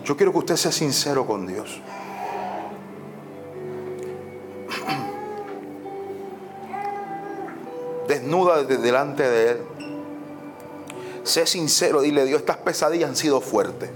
Yo 0.05 0.15
quiero 0.15 0.31
que 0.31 0.37
usted 0.37 0.57
sea 0.57 0.71
sincero 0.71 1.25
con 1.25 1.47
Dios. 1.47 1.81
Desnuda 8.07 8.63
delante 8.63 9.27
de 9.27 9.49
Él. 9.49 9.57
Sé 11.23 11.45
sincero, 11.45 12.01
dile 12.01 12.25
Dios, 12.25 12.41
estas 12.41 12.57
pesadillas 12.57 13.09
han 13.09 13.15
sido 13.15 13.41
fuertes. 13.41 13.89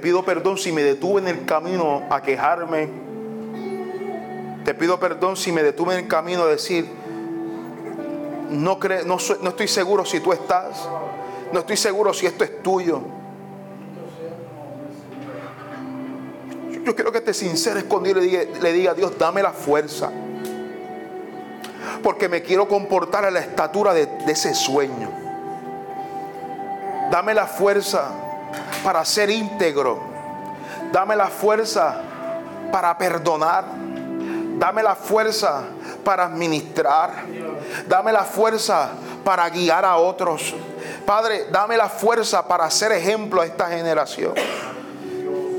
pido 0.00 0.24
perdón 0.24 0.58
si 0.58 0.72
me 0.72 0.82
detuve 0.82 1.20
en 1.20 1.28
el 1.28 1.44
camino 1.44 2.02
a 2.10 2.22
quejarme. 2.22 2.88
Te 4.64 4.74
pido 4.74 4.98
perdón 4.98 5.36
si 5.36 5.52
me 5.52 5.62
detuve 5.62 5.94
en 5.94 6.00
el 6.00 6.08
camino 6.08 6.42
a 6.42 6.46
decir, 6.46 6.86
no, 8.50 8.78
no, 9.06 9.18
no 9.42 9.48
estoy 9.48 9.68
seguro 9.68 10.04
si 10.04 10.20
tú 10.20 10.32
estás. 10.32 10.88
No 11.52 11.60
estoy 11.60 11.76
seguro 11.76 12.12
si 12.14 12.26
esto 12.26 12.44
es 12.44 12.62
tuyo. 12.62 13.00
Yo 16.84 16.94
quiero 16.94 17.12
que 17.12 17.20
te 17.20 17.34
sinceres 17.34 17.84
con 17.84 18.02
Dios 18.02 18.24
y 18.24 18.60
le 18.60 18.72
diga, 18.72 18.94
Dios, 18.94 19.18
dame 19.18 19.42
la 19.42 19.52
fuerza. 19.52 20.10
Porque 22.02 22.28
me 22.28 22.42
quiero 22.42 22.68
comportar 22.68 23.24
a 23.24 23.30
la 23.30 23.40
estatura 23.40 23.92
de, 23.92 24.08
ese 24.26 24.54
sueño. 24.54 25.10
Dame 27.10 27.34
la 27.34 27.46
fuerza 27.46 28.08
para 28.82 29.04
ser 29.04 29.30
íntegro. 29.30 30.00
Dame 30.92 31.16
la 31.16 31.28
fuerza 31.28 32.00
para 32.72 32.96
perdonar. 32.96 33.64
Dame 34.58 34.82
la 34.82 34.94
fuerza 34.94 35.64
para 36.04 36.26
administrar. 36.26 37.10
Dame 37.88 38.12
la 38.12 38.24
fuerza 38.24 38.90
para 39.24 39.48
guiar 39.50 39.84
a 39.84 39.96
otros. 39.96 40.54
Padre, 41.04 41.46
dame 41.50 41.76
la 41.76 41.88
fuerza 41.88 42.46
para 42.46 42.70
ser 42.70 42.92
ejemplo 42.92 43.40
a 43.40 43.46
esta 43.46 43.68
generación. 43.68 44.34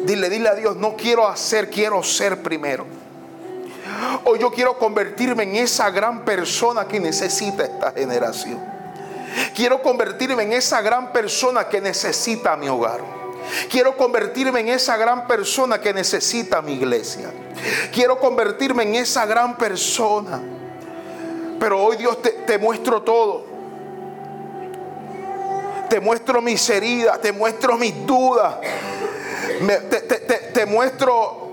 Dile, 0.05 0.29
dile 0.29 0.49
a 0.49 0.55
Dios, 0.55 0.77
no 0.77 0.95
quiero 0.95 1.27
hacer, 1.27 1.69
quiero 1.69 2.01
ser 2.01 2.41
primero. 2.41 3.00
Hoy 4.25 4.39
yo 4.39 4.51
quiero 4.51 4.77
convertirme 4.77 5.43
en 5.43 5.55
esa 5.55 5.89
gran 5.89 6.23
persona 6.23 6.87
que 6.87 6.99
necesita 6.99 7.63
esta 7.63 7.91
generación. 7.91 8.59
Quiero 9.55 9.81
convertirme 9.81 10.43
en 10.43 10.53
esa 10.53 10.81
gran 10.81 11.11
persona 11.11 11.67
que 11.67 11.81
necesita 11.81 12.55
mi 12.55 12.67
hogar. 12.67 13.01
Quiero 13.69 13.97
convertirme 13.97 14.59
en 14.59 14.69
esa 14.69 14.97
gran 14.97 15.27
persona 15.27 15.79
que 15.81 15.93
necesita 15.93 16.61
mi 16.61 16.73
iglesia. 16.73 17.31
Quiero 17.91 18.19
convertirme 18.19 18.83
en 18.83 18.95
esa 18.95 19.25
gran 19.25 19.57
persona. 19.57 20.41
Pero 21.59 21.83
hoy 21.83 21.97
Dios 21.97 22.21
te, 22.21 22.31
te 22.31 22.57
muestro 22.57 23.01
todo. 23.01 23.51
Te 25.89 25.99
muestro 25.99 26.41
mis 26.41 26.69
heridas, 26.69 27.19
te 27.19 27.33
muestro 27.33 27.77
mis 27.77 28.05
dudas, 28.07 28.55
te, 30.53 30.65
muestro, 30.65 31.51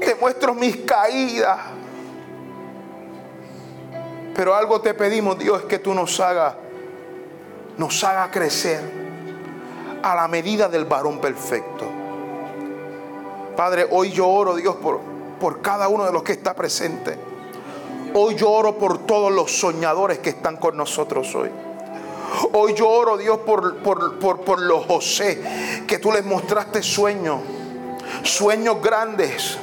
te 0.00 0.14
muestro 0.14 0.54
mis 0.54 0.76
caídas. 0.78 1.58
Pero 4.34 4.54
algo 4.54 4.80
te 4.80 4.94
pedimos, 4.94 5.38
Dios, 5.38 5.62
es 5.62 5.66
que 5.66 5.78
tú 5.78 5.94
nos 5.94 6.18
hagas, 6.18 6.54
nos 7.78 8.02
haga 8.02 8.30
crecer 8.30 8.80
a 10.02 10.14
la 10.14 10.28
medida 10.28 10.68
del 10.68 10.84
varón 10.84 11.20
perfecto. 11.20 11.86
Padre, 13.56 13.86
hoy 13.90 14.10
yo 14.10 14.28
oro, 14.28 14.56
Dios, 14.56 14.74
por, 14.76 15.00
por 15.38 15.62
cada 15.62 15.88
uno 15.88 16.04
de 16.04 16.12
los 16.12 16.24
que 16.24 16.32
está 16.32 16.54
presente. 16.54 17.16
Hoy 18.12 18.34
yo 18.34 18.50
oro 18.50 18.76
por 18.76 19.06
todos 19.06 19.32
los 19.32 19.52
soñadores 19.52 20.18
que 20.18 20.30
están 20.30 20.56
con 20.56 20.76
nosotros 20.76 21.32
hoy. 21.34 21.50
Hoy 22.52 22.74
yo 22.74 22.88
oro, 22.88 23.16
Dios, 23.16 23.38
por, 23.38 23.76
por, 23.78 24.18
por, 24.18 24.60
los 24.60 24.84
José, 24.86 25.84
que 25.86 25.98
tú 25.98 26.10
les 26.10 26.24
mostraste 26.24 26.82
sueños, 26.82 27.40
sueños 28.24 28.82
grandes. 28.82 29.56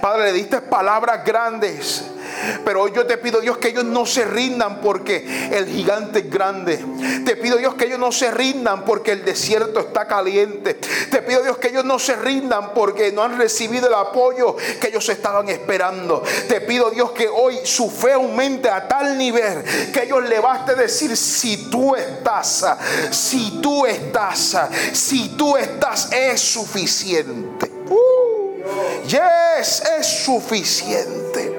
Padre, 0.00 0.24
le 0.24 0.32
diste 0.32 0.62
palabras 0.62 1.22
grandes 1.24 2.15
pero 2.64 2.82
hoy 2.82 2.92
yo 2.94 3.06
te 3.06 3.18
pido, 3.18 3.40
Dios, 3.40 3.58
que 3.58 3.68
ellos 3.68 3.84
no 3.84 4.06
se 4.06 4.24
rindan 4.24 4.80
porque 4.80 5.50
el 5.52 5.66
gigante 5.66 6.20
es 6.20 6.30
grande. 6.30 6.84
Te 7.24 7.36
pido, 7.36 7.56
Dios, 7.56 7.74
que 7.74 7.86
ellos 7.86 7.98
no 7.98 8.12
se 8.12 8.30
rindan 8.30 8.84
porque 8.84 9.12
el 9.12 9.24
desierto 9.24 9.80
está 9.80 10.06
caliente. 10.06 10.74
Te 11.10 11.22
pido, 11.22 11.42
Dios, 11.42 11.58
que 11.58 11.68
ellos 11.68 11.84
no 11.84 11.98
se 11.98 12.16
rindan 12.16 12.74
porque 12.74 13.12
no 13.12 13.22
han 13.22 13.38
recibido 13.38 13.88
el 13.88 13.94
apoyo 13.94 14.56
que 14.80 14.88
ellos 14.88 15.08
estaban 15.08 15.48
esperando. 15.48 16.22
Te 16.48 16.60
pido, 16.60 16.90
Dios, 16.90 17.12
que 17.12 17.28
hoy 17.28 17.58
su 17.64 17.90
fe 17.90 18.12
aumente 18.12 18.68
a 18.68 18.86
tal 18.86 19.16
nivel 19.16 19.62
que 19.92 20.04
ellos 20.04 20.28
le 20.28 20.40
baste 20.40 20.74
decir, 20.74 21.16
si 21.16 21.70
tú 21.70 21.94
estás, 21.94 22.64
si 23.10 23.60
tú 23.60 23.86
estás, 23.86 24.56
si 24.92 25.30
tú 25.30 25.56
estás, 25.56 26.12
es 26.12 26.40
suficiente. 26.40 27.70
Uh, 27.88 29.06
yes, 29.06 29.82
es 29.98 30.06
suficiente. 30.24 31.55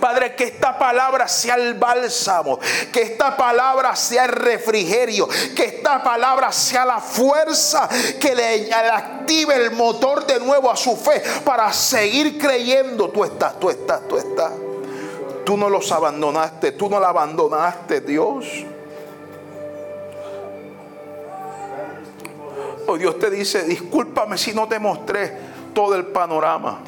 Padre, 0.00 0.34
que 0.34 0.44
esta 0.44 0.78
palabra 0.78 1.28
sea 1.28 1.54
el 1.54 1.74
bálsamo, 1.74 2.58
que 2.92 3.02
esta 3.02 3.36
palabra 3.36 3.94
sea 3.96 4.24
el 4.24 4.32
refrigerio, 4.32 5.28
que 5.54 5.64
esta 5.64 6.02
palabra 6.02 6.52
sea 6.52 6.84
la 6.84 7.00
fuerza 7.00 7.88
que 8.20 8.34
le 8.34 8.72
active 8.72 9.54
el 9.54 9.72
motor 9.72 10.26
de 10.26 10.40
nuevo 10.40 10.70
a 10.70 10.76
su 10.76 10.96
fe 10.96 11.22
para 11.44 11.72
seguir 11.72 12.38
creyendo. 12.38 13.10
Tú 13.10 13.24
estás, 13.24 13.58
tú 13.58 13.70
estás, 13.70 14.06
tú 14.08 14.16
estás. 14.16 14.52
Tú 15.44 15.56
no 15.56 15.70
los 15.70 15.90
abandonaste, 15.92 16.72
tú 16.72 16.90
no 16.90 17.00
la 17.00 17.08
abandonaste, 17.08 18.02
Dios. 18.02 18.44
Oh, 22.86 22.96
Dios 22.96 23.18
te 23.18 23.30
dice, 23.30 23.64
discúlpame 23.64 24.38
si 24.38 24.54
no 24.54 24.66
te 24.66 24.78
mostré 24.78 25.36
todo 25.74 25.94
el 25.94 26.06
panorama. 26.06 26.80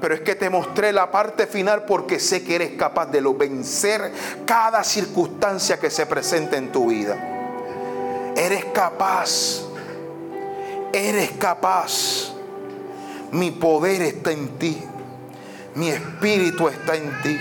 Pero 0.00 0.14
es 0.14 0.20
que 0.20 0.34
te 0.34 0.50
mostré 0.50 0.92
la 0.92 1.10
parte 1.10 1.46
final 1.46 1.84
porque 1.84 2.20
sé 2.20 2.44
que 2.44 2.56
eres 2.56 2.72
capaz 2.72 3.06
de 3.06 3.20
lo 3.20 3.34
vencer 3.34 4.12
cada 4.44 4.84
circunstancia 4.84 5.78
que 5.78 5.90
se 5.90 6.06
presente 6.06 6.56
en 6.56 6.70
tu 6.70 6.88
vida. 6.88 7.16
Eres 8.36 8.66
capaz. 8.66 9.62
Eres 10.92 11.32
capaz. 11.32 12.32
Mi 13.32 13.50
poder 13.50 14.02
está 14.02 14.32
en 14.32 14.58
ti. 14.58 14.82
Mi 15.74 15.88
espíritu 15.88 16.68
está 16.68 16.94
en 16.94 17.22
ti. 17.22 17.38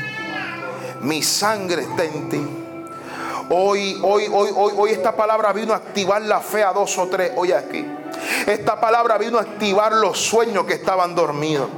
Mi 1.02 1.22
sangre 1.22 1.84
está 1.84 2.06
en 2.06 2.30
ti. 2.30 2.48
Hoy, 3.50 4.00
hoy, 4.02 4.28
hoy, 4.32 4.50
hoy, 4.56 4.74
hoy 4.76 4.92
esta 4.92 5.16
palabra 5.16 5.54
vino 5.54 5.74
a 5.74 5.78
activar 5.78 6.22
la 6.22 6.40
fe 6.40 6.64
a 6.64 6.72
dos 6.74 6.98
o 6.98 7.08
tres. 7.08 7.32
Hoy 7.36 7.52
aquí. 7.52 7.86
Esta 8.46 8.80
palabra 8.80 9.18
vino 9.18 9.38
a 9.38 9.42
activar 9.42 9.94
los 9.94 10.20
sueños 10.20 10.66
que 10.66 10.74
estaban 10.74 11.16
dormidos. 11.16 11.70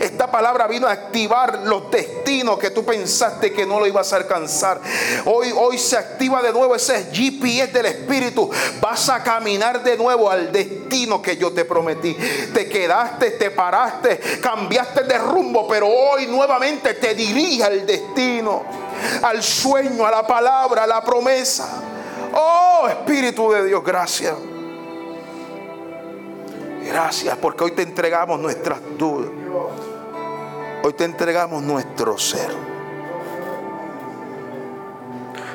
Esta 0.00 0.30
palabra 0.30 0.66
vino 0.66 0.86
a 0.86 0.92
activar 0.92 1.60
los 1.64 1.90
destinos 1.90 2.58
que 2.58 2.70
tú 2.70 2.84
pensaste 2.84 3.52
que 3.52 3.66
no 3.66 3.80
lo 3.80 3.86
ibas 3.86 4.12
a 4.12 4.16
alcanzar. 4.16 4.80
Hoy, 5.24 5.52
hoy 5.56 5.78
se 5.78 5.96
activa 5.96 6.42
de 6.42 6.52
nuevo 6.52 6.74
ese 6.74 7.10
GPS 7.12 7.72
del 7.72 7.86
Espíritu. 7.86 8.50
Vas 8.80 9.08
a 9.08 9.22
caminar 9.22 9.82
de 9.82 9.96
nuevo 9.96 10.30
al 10.30 10.52
destino 10.52 11.22
que 11.22 11.36
yo 11.36 11.52
te 11.52 11.64
prometí. 11.64 12.14
Te 12.52 12.68
quedaste, 12.68 13.32
te 13.32 13.50
paraste, 13.50 14.18
cambiaste 14.40 15.04
de 15.04 15.18
rumbo, 15.18 15.66
pero 15.68 15.86
hoy 15.88 16.26
nuevamente 16.26 16.94
te 16.94 17.14
dirige 17.14 17.64
al 17.64 17.86
destino, 17.86 18.64
al 19.22 19.42
sueño, 19.42 20.06
a 20.06 20.10
la 20.10 20.26
palabra, 20.26 20.84
a 20.84 20.86
la 20.86 21.02
promesa. 21.02 21.82
Oh 22.32 22.88
Espíritu 22.88 23.50
de 23.50 23.64
Dios, 23.64 23.82
gracias. 23.84 24.34
Gracias 26.86 27.36
porque 27.38 27.64
hoy 27.64 27.72
te 27.72 27.82
entregamos 27.82 28.38
nuestras 28.38 28.80
dudas. 28.96 29.30
Hoy 30.84 30.92
te 30.92 31.04
entregamos 31.04 31.62
nuestro 31.62 32.16
ser. 32.16 32.50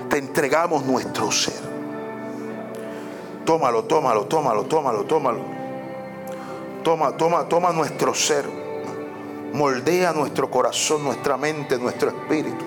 Te 0.09 0.17
entregamos 0.17 0.85
nuestro 0.85 1.31
ser. 1.31 1.61
Tómalo, 3.45 3.85
tómalo, 3.85 4.25
tómalo, 4.25 4.65
tómalo, 4.65 5.03
tómalo. 5.05 5.39
Toma, 6.83 7.15
toma, 7.15 7.47
toma 7.47 7.71
nuestro 7.71 8.13
ser. 8.13 8.45
Moldea 9.53 10.11
nuestro 10.11 10.49
corazón, 10.49 11.03
nuestra 11.03 11.37
mente, 11.37 11.77
nuestro 11.77 12.09
espíritu. 12.09 12.65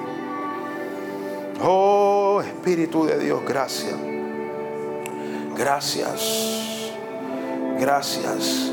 Oh, 1.62 2.42
Espíritu 2.42 3.04
de 3.04 3.18
Dios, 3.18 3.42
gracias. 3.46 3.94
Gracias. 5.56 6.73
Gracias. 7.78 8.72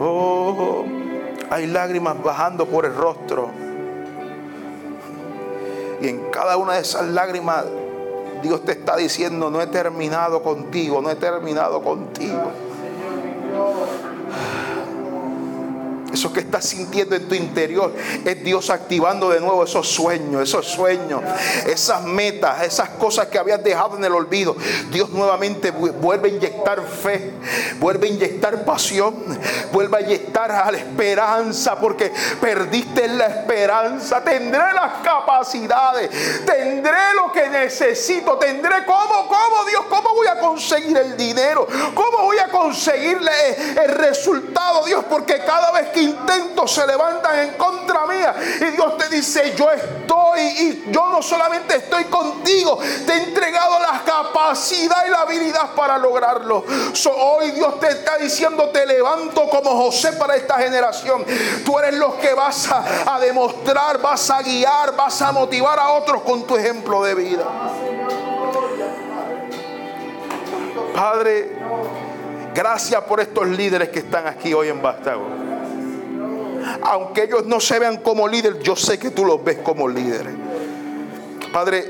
Oh, 0.00 0.84
hay 1.50 1.66
lágrimas 1.66 2.22
bajando 2.22 2.66
por 2.66 2.84
el 2.84 2.94
rostro. 2.94 3.50
Y 6.00 6.08
en 6.08 6.30
cada 6.30 6.56
una 6.56 6.74
de 6.74 6.80
esas 6.80 7.08
lágrimas 7.08 7.64
Dios 8.42 8.64
te 8.64 8.72
está 8.72 8.96
diciendo, 8.96 9.50
no 9.50 9.60
he 9.60 9.66
terminado 9.66 10.42
contigo, 10.42 11.00
no 11.00 11.10
he 11.10 11.16
terminado 11.16 11.82
contigo. 11.82 12.52
Eso 16.18 16.32
que 16.32 16.40
estás 16.40 16.64
sintiendo 16.64 17.14
en 17.14 17.28
tu 17.28 17.36
interior 17.36 17.94
es 18.24 18.42
Dios 18.42 18.70
activando 18.70 19.30
de 19.30 19.38
nuevo 19.38 19.62
esos 19.62 19.86
sueños, 19.86 20.42
esos 20.42 20.66
sueños, 20.66 21.22
esas 21.64 22.02
metas, 22.02 22.64
esas 22.64 22.88
cosas 22.88 23.28
que 23.28 23.38
habías 23.38 23.62
dejado 23.62 23.96
en 23.96 24.04
el 24.04 24.12
olvido. 24.12 24.56
Dios 24.90 25.10
nuevamente 25.10 25.70
vuelve 25.70 26.28
a 26.28 26.32
inyectar 26.32 26.82
fe, 26.82 27.34
vuelve 27.78 28.08
a 28.08 28.10
inyectar 28.10 28.64
pasión, 28.64 29.14
vuelve 29.70 29.98
a 29.98 30.00
inyectar 30.00 30.50
a 30.50 30.72
la 30.72 30.78
esperanza, 30.78 31.78
porque 31.78 32.12
perdiste 32.40 33.06
la 33.06 33.26
esperanza. 33.26 34.20
Tendré 34.24 34.72
las 34.72 34.94
capacidades, 35.04 36.10
tendré 36.44 37.14
lo 37.14 37.30
que 37.30 37.48
necesito, 37.48 38.36
tendré 38.38 38.84
cómo, 38.84 39.28
cómo 39.28 39.64
Dios, 39.70 39.84
cómo 39.88 40.16
voy 40.16 40.26
a 40.26 40.40
conseguir 40.40 40.96
el 40.96 41.16
dinero, 41.16 41.64
cómo 41.94 42.24
voy 42.24 42.38
a 42.38 42.48
conseguirle 42.48 43.30
el 43.84 43.92
resultado, 43.92 44.84
Dios, 44.84 45.04
porque 45.08 45.38
cada 45.44 45.70
vez 45.70 45.90
que 45.90 46.07
intento 46.08 46.66
se 46.66 46.86
levantan 46.86 47.38
en 47.38 47.50
contra 47.54 48.06
mía. 48.06 48.34
Y 48.60 48.64
Dios 48.76 48.96
te 48.98 49.08
dice, 49.08 49.54
yo 49.56 49.70
estoy 49.70 50.40
y 50.40 50.84
yo 50.90 51.08
no 51.10 51.22
solamente 51.22 51.76
estoy 51.76 52.04
contigo, 52.04 52.78
te 53.06 53.12
he 53.12 53.22
entregado 53.24 53.78
la 53.80 54.02
capacidad 54.04 55.06
y 55.06 55.10
la 55.10 55.22
habilidad 55.22 55.74
para 55.74 55.98
lograrlo. 55.98 56.64
hoy 57.16 57.50
Dios 57.52 57.80
te 57.80 57.88
está 57.88 58.16
diciendo, 58.18 58.68
te 58.70 58.86
levanto 58.86 59.48
como 59.48 59.70
José 59.70 60.12
para 60.12 60.36
esta 60.36 60.54
generación. 60.54 61.24
Tú 61.64 61.78
eres 61.78 61.94
los 61.94 62.14
que 62.14 62.34
vas 62.34 62.70
a, 62.70 63.14
a 63.14 63.20
demostrar, 63.20 63.98
vas 64.00 64.30
a 64.30 64.42
guiar, 64.42 64.96
vas 64.96 65.20
a 65.22 65.32
motivar 65.32 65.78
a 65.78 65.90
otros 65.90 66.22
con 66.22 66.46
tu 66.46 66.56
ejemplo 66.56 67.02
de 67.02 67.14
vida. 67.14 67.44
Padre, 70.94 71.52
gracias 72.54 73.00
por 73.04 73.20
estos 73.20 73.46
líderes 73.46 73.90
que 73.90 74.00
están 74.00 74.26
aquí 74.26 74.52
hoy 74.52 74.68
en 74.68 74.82
Bastago 74.82 75.47
aunque 76.82 77.24
ellos 77.24 77.46
no 77.46 77.60
se 77.60 77.78
vean 77.78 77.98
como 77.98 78.28
líderes, 78.28 78.62
yo 78.62 78.76
sé 78.76 78.98
que 78.98 79.10
tú 79.10 79.24
los 79.24 79.42
ves 79.42 79.58
como 79.58 79.88
líderes. 79.88 80.34
Padre, 81.52 81.84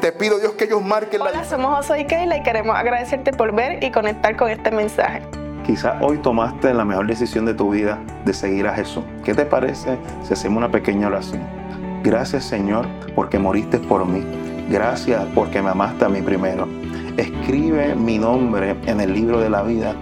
te 0.00 0.12
pido 0.12 0.38
Dios 0.38 0.52
que 0.52 0.64
ellos 0.64 0.82
marquen 0.82 1.20
Hola, 1.20 1.44
somos 1.44 1.76
José 1.76 2.00
y 2.00 2.06
Keila 2.06 2.38
y 2.38 2.42
queremos 2.42 2.74
agradecerte 2.74 3.32
por 3.32 3.54
ver 3.54 3.84
y 3.84 3.90
conectar 3.90 4.36
con 4.36 4.48
este 4.48 4.70
mensaje. 4.70 5.22
Quizás 5.66 5.96
hoy 6.00 6.18
tomaste 6.18 6.72
la 6.72 6.84
mejor 6.84 7.06
decisión 7.06 7.44
de 7.44 7.54
tu 7.54 7.70
vida 7.70 7.98
de 8.24 8.32
seguir 8.32 8.66
a 8.66 8.74
Jesús. 8.74 9.04
¿Qué 9.24 9.34
te 9.34 9.44
parece 9.44 9.98
si 10.26 10.32
hacemos 10.32 10.58
una 10.58 10.70
pequeña 10.70 11.08
oración? 11.08 11.42
Gracias 12.02 12.44
Señor 12.44 12.86
porque 13.14 13.38
moriste 13.38 13.78
por 13.78 14.06
mí. 14.06 14.24
Gracias 14.70 15.22
porque 15.34 15.60
me 15.60 15.70
amaste 15.70 16.06
a 16.06 16.08
mí 16.08 16.22
primero. 16.22 16.66
Escribe 17.16 17.94
mi 17.94 18.18
nombre 18.18 18.76
en 18.86 19.00
el 19.00 19.12
libro 19.12 19.38
de 19.38 19.50
la 19.50 19.62
vida 19.62 19.94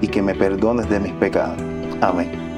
y 0.00 0.08
que 0.08 0.22
me 0.22 0.34
perdones 0.34 0.88
de 0.88 1.00
mis 1.00 1.12
pecados. 1.12 1.60
Amén. 2.00 2.49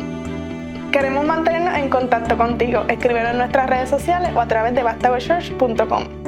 Queremos 0.93 1.25
mantenernos 1.25 1.75
en 1.79 1.89
contacto 1.89 2.37
contigo. 2.37 2.85
Escríbenos 2.87 3.31
en 3.31 3.39
nuestras 3.39 3.69
redes 3.69 3.89
sociales 3.89 4.31
o 4.37 4.41
a 4.41 4.47
través 4.47 4.75
de 4.75 4.83
bastagochurch.com. 4.83 6.22